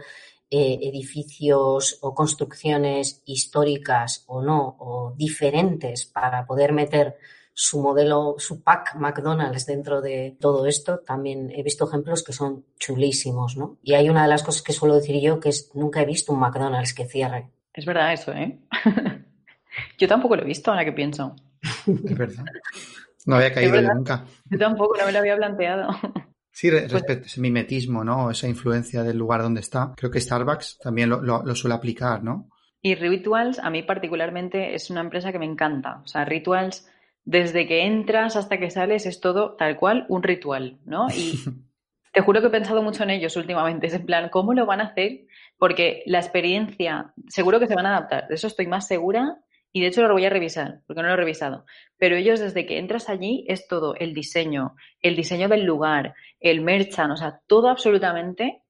[0.49, 7.19] eh, edificios o construcciones históricas o no, o diferentes para poder meter
[7.61, 12.67] su modelo, su pack McDonald's dentro de todo esto, también he visto ejemplos que son
[12.79, 13.79] chulísimos, ¿no?
[13.83, 16.33] Y hay una de las cosas que suelo decir yo que es nunca he visto
[16.33, 17.51] un McDonald's que cierre.
[17.75, 18.61] Es verdad eso, ¿eh?
[19.99, 21.35] Yo tampoco lo he visto, ahora que pienso.
[21.85, 22.45] Es verdad.
[23.27, 24.25] No había caído nunca.
[24.49, 25.89] Yo tampoco, no me lo había planteado.
[26.53, 28.31] Sí, pues respecto a ese mimetismo, ¿no?
[28.31, 29.93] Esa influencia del lugar donde está.
[29.97, 32.51] Creo que Starbucks también lo, suele aplicar, ¿no?
[32.81, 36.01] Y Rituals, a mí particularmente, es una empresa que me encanta.
[36.05, 36.89] O sea, Rituals,
[37.29, 41.09] desde que entras hasta que sales, es todo tal cual un ritual, ¿no?
[41.11, 41.35] Y
[42.15, 43.87] Te juro que he pensado mucho en ellos últimamente.
[43.87, 45.27] Es en plan, ¿cómo lo van a hacer?
[45.59, 48.29] Porque la experiencia, seguro que se van a adaptar.
[48.29, 49.37] De eso estoy más segura
[49.73, 51.67] y de hecho lo voy a revisar, porque no lo he revisado.
[51.99, 56.63] Pero ellos desde que entras allí es todo, el diseño, el diseño del lugar, el
[56.63, 58.63] merchan, o sea, todo absolutamente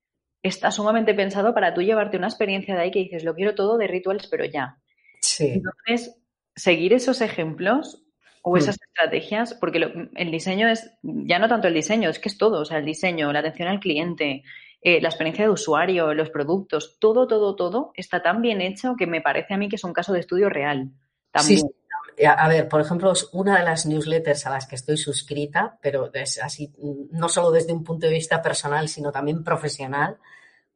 [0.42, 3.78] está sumamente pensado para tú llevarte una experiencia de ahí que dices, lo quiero todo
[3.78, 4.78] de rituals, pero ya.
[5.20, 5.52] Sí.
[5.54, 6.20] Entonces,
[6.56, 8.04] seguir esos ejemplos
[8.48, 12.28] o esas estrategias, porque lo- el diseño es, ya no tanto el diseño, es que
[12.28, 14.42] es todo, o sea, el diseño, la atención al cliente,
[14.80, 19.06] eh, la experiencia de usuario, los productos, todo, todo, todo está tan bien hecho que
[19.06, 20.90] me parece a mí que es un caso de estudio real.
[20.90, 21.58] Sí, También.
[21.60, 22.24] sí.
[22.26, 26.10] A ver, por ejemplo, es una de las newsletters a las que estoy suscrita, pero
[26.12, 30.18] es así, mm, no solo desde un punto de vista personal, sino también profesional,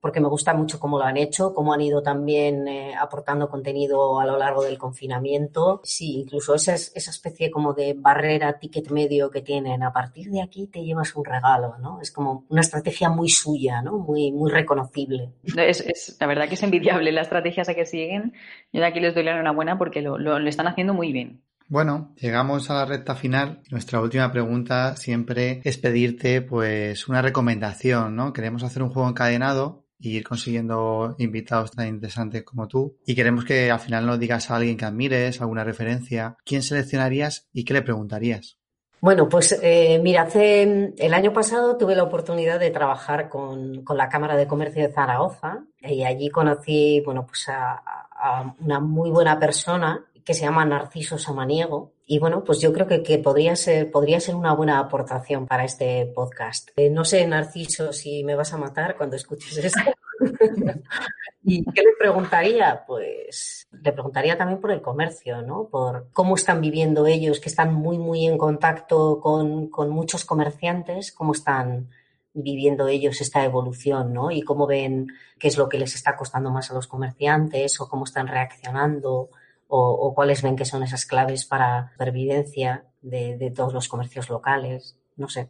[0.02, 4.18] porque me gusta mucho cómo lo han hecho, cómo han ido también eh, aportando contenido
[4.20, 5.80] a lo largo del confinamiento.
[5.84, 9.82] Sí, incluso esa, es- esa especie como de barrera, ticket medio que tienen.
[9.84, 12.00] A partir de aquí te llevas un regalo, ¿no?
[12.00, 13.96] Es como una estrategia muy suya, ¿no?
[13.98, 15.30] Muy, muy reconocible.
[15.56, 18.32] Es, es- la verdad que es envidiable la estrategia esa que siguen.
[18.72, 21.42] Yo de aquí les doy la enhorabuena porque lo, lo- lo están haciendo muy bien.
[21.68, 23.62] Bueno, llegamos a la recta final.
[23.70, 28.32] Nuestra última pregunta siempre es pedirte pues una recomendación, ¿no?
[28.34, 32.96] Queremos hacer un juego encadenado y ir consiguiendo invitados tan interesantes como tú.
[33.06, 36.36] Y queremos que al final nos digas a alguien que admires, alguna referencia.
[36.44, 38.58] ¿Quién seleccionarías y qué le preguntarías?
[39.00, 43.96] Bueno, pues eh, mira, hace el año pasado tuve la oportunidad de trabajar con, con
[43.96, 49.10] la Cámara de Comercio de Zaragoza y allí conocí, bueno, pues a, a una muy
[49.10, 53.56] buena persona que se llama Narciso Samaniego y bueno, pues yo creo que, que podría
[53.56, 56.68] ser, podría ser una buena aportación para este podcast.
[56.76, 59.80] Eh, no sé, Narciso, si me vas a matar cuando escuches esto.
[61.42, 62.84] ¿Y qué le preguntaría?
[62.86, 65.68] Pues le preguntaría también por el comercio, ¿no?
[65.70, 71.12] Por cómo están viviendo ellos, que están muy, muy en contacto con, con muchos comerciantes,
[71.12, 71.88] cómo están
[72.34, 74.30] viviendo ellos esta evolución, ¿no?
[74.30, 75.06] Y cómo ven
[75.38, 79.30] qué es lo que les está costando más a los comerciantes o cómo están reaccionando
[79.74, 84.28] o, o cuáles ven que son esas claves para supervivencia de, de todos los comercios
[84.28, 85.48] locales, no sé,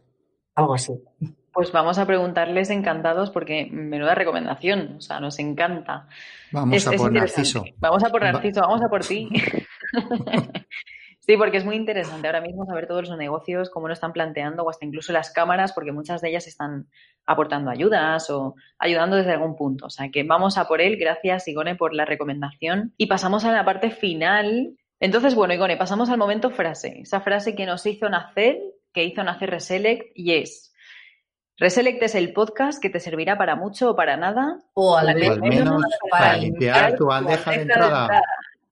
[0.54, 0.92] algo así.
[1.52, 6.06] Pues vamos a preguntarles encantados porque menuda recomendación, o sea, nos encanta.
[6.52, 7.12] Vamos Es- a por.
[7.12, 7.64] Narciso.
[7.78, 9.28] Vamos a por Va- Narciso, vamos a por ti.
[11.24, 14.64] Sí, porque es muy interesante ahora mismo saber todos los negocios, cómo lo están planteando,
[14.64, 16.88] o hasta incluso las cámaras, porque muchas de ellas están
[17.24, 19.86] aportando ayudas o ayudando desde algún punto.
[19.86, 20.96] O sea que vamos a por él.
[20.96, 22.92] Gracias, Igone, por la recomendación.
[22.96, 24.76] Y pasamos a la parte final.
[24.98, 27.02] Entonces, bueno, Igone, pasamos al momento frase.
[27.02, 28.58] Esa frase que nos hizo nacer,
[28.92, 30.74] que hizo nacer Reselect, y es.
[31.56, 34.58] Reselect es el podcast que te servirá para mucho o para nada.
[34.74, 38.22] O al al menos, menos para limpiar tu bandeja bandeja de entrada.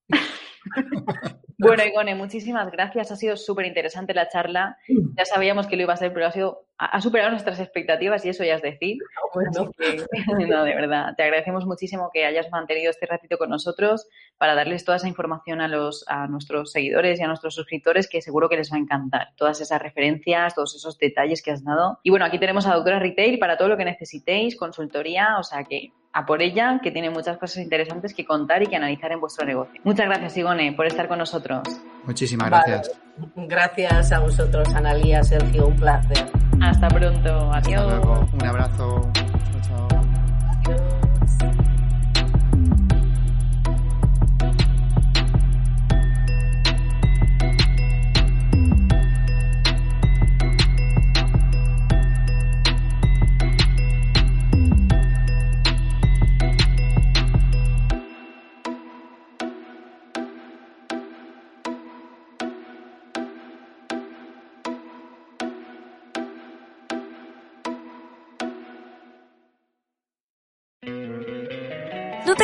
[1.61, 3.11] Bueno, Igone, muchísimas gracias.
[3.11, 4.79] Ha sido súper interesante la charla.
[4.89, 8.31] Ya sabíamos que lo iba a ser, pero ha sido ha superado nuestras expectativas y
[8.31, 8.97] eso ya es decir.
[9.35, 10.07] Bueno, Así que,
[10.49, 14.09] no, de verdad, te agradecemos muchísimo que hayas mantenido este ratito con nosotros
[14.39, 18.23] para darles toda esa información a los a nuestros seguidores y a nuestros suscriptores que
[18.23, 19.29] seguro que les va a encantar.
[19.37, 21.99] Todas esas referencias, todos esos detalles que has dado.
[22.03, 25.65] Y bueno, aquí tenemos a Doctora Retail para todo lo que necesitéis, consultoría, o sea
[25.65, 29.21] que a por ella, que tiene muchas cosas interesantes que contar y que analizar en
[29.21, 29.81] vuestro negocio.
[29.85, 31.63] Muchas gracias, Igone, por estar con nosotros.
[32.05, 32.73] Muchísimas Vale.
[32.73, 33.01] gracias.
[33.37, 36.27] gracias a vosotros, Analía, Sergio, un placer.
[36.61, 37.53] Hasta pronto.
[37.53, 37.87] Hasta Adiós.
[37.87, 38.29] luego.
[38.33, 39.11] Un abrazo.
[39.15, 39.89] Chao, chao.
[40.69, 41.70] ¿No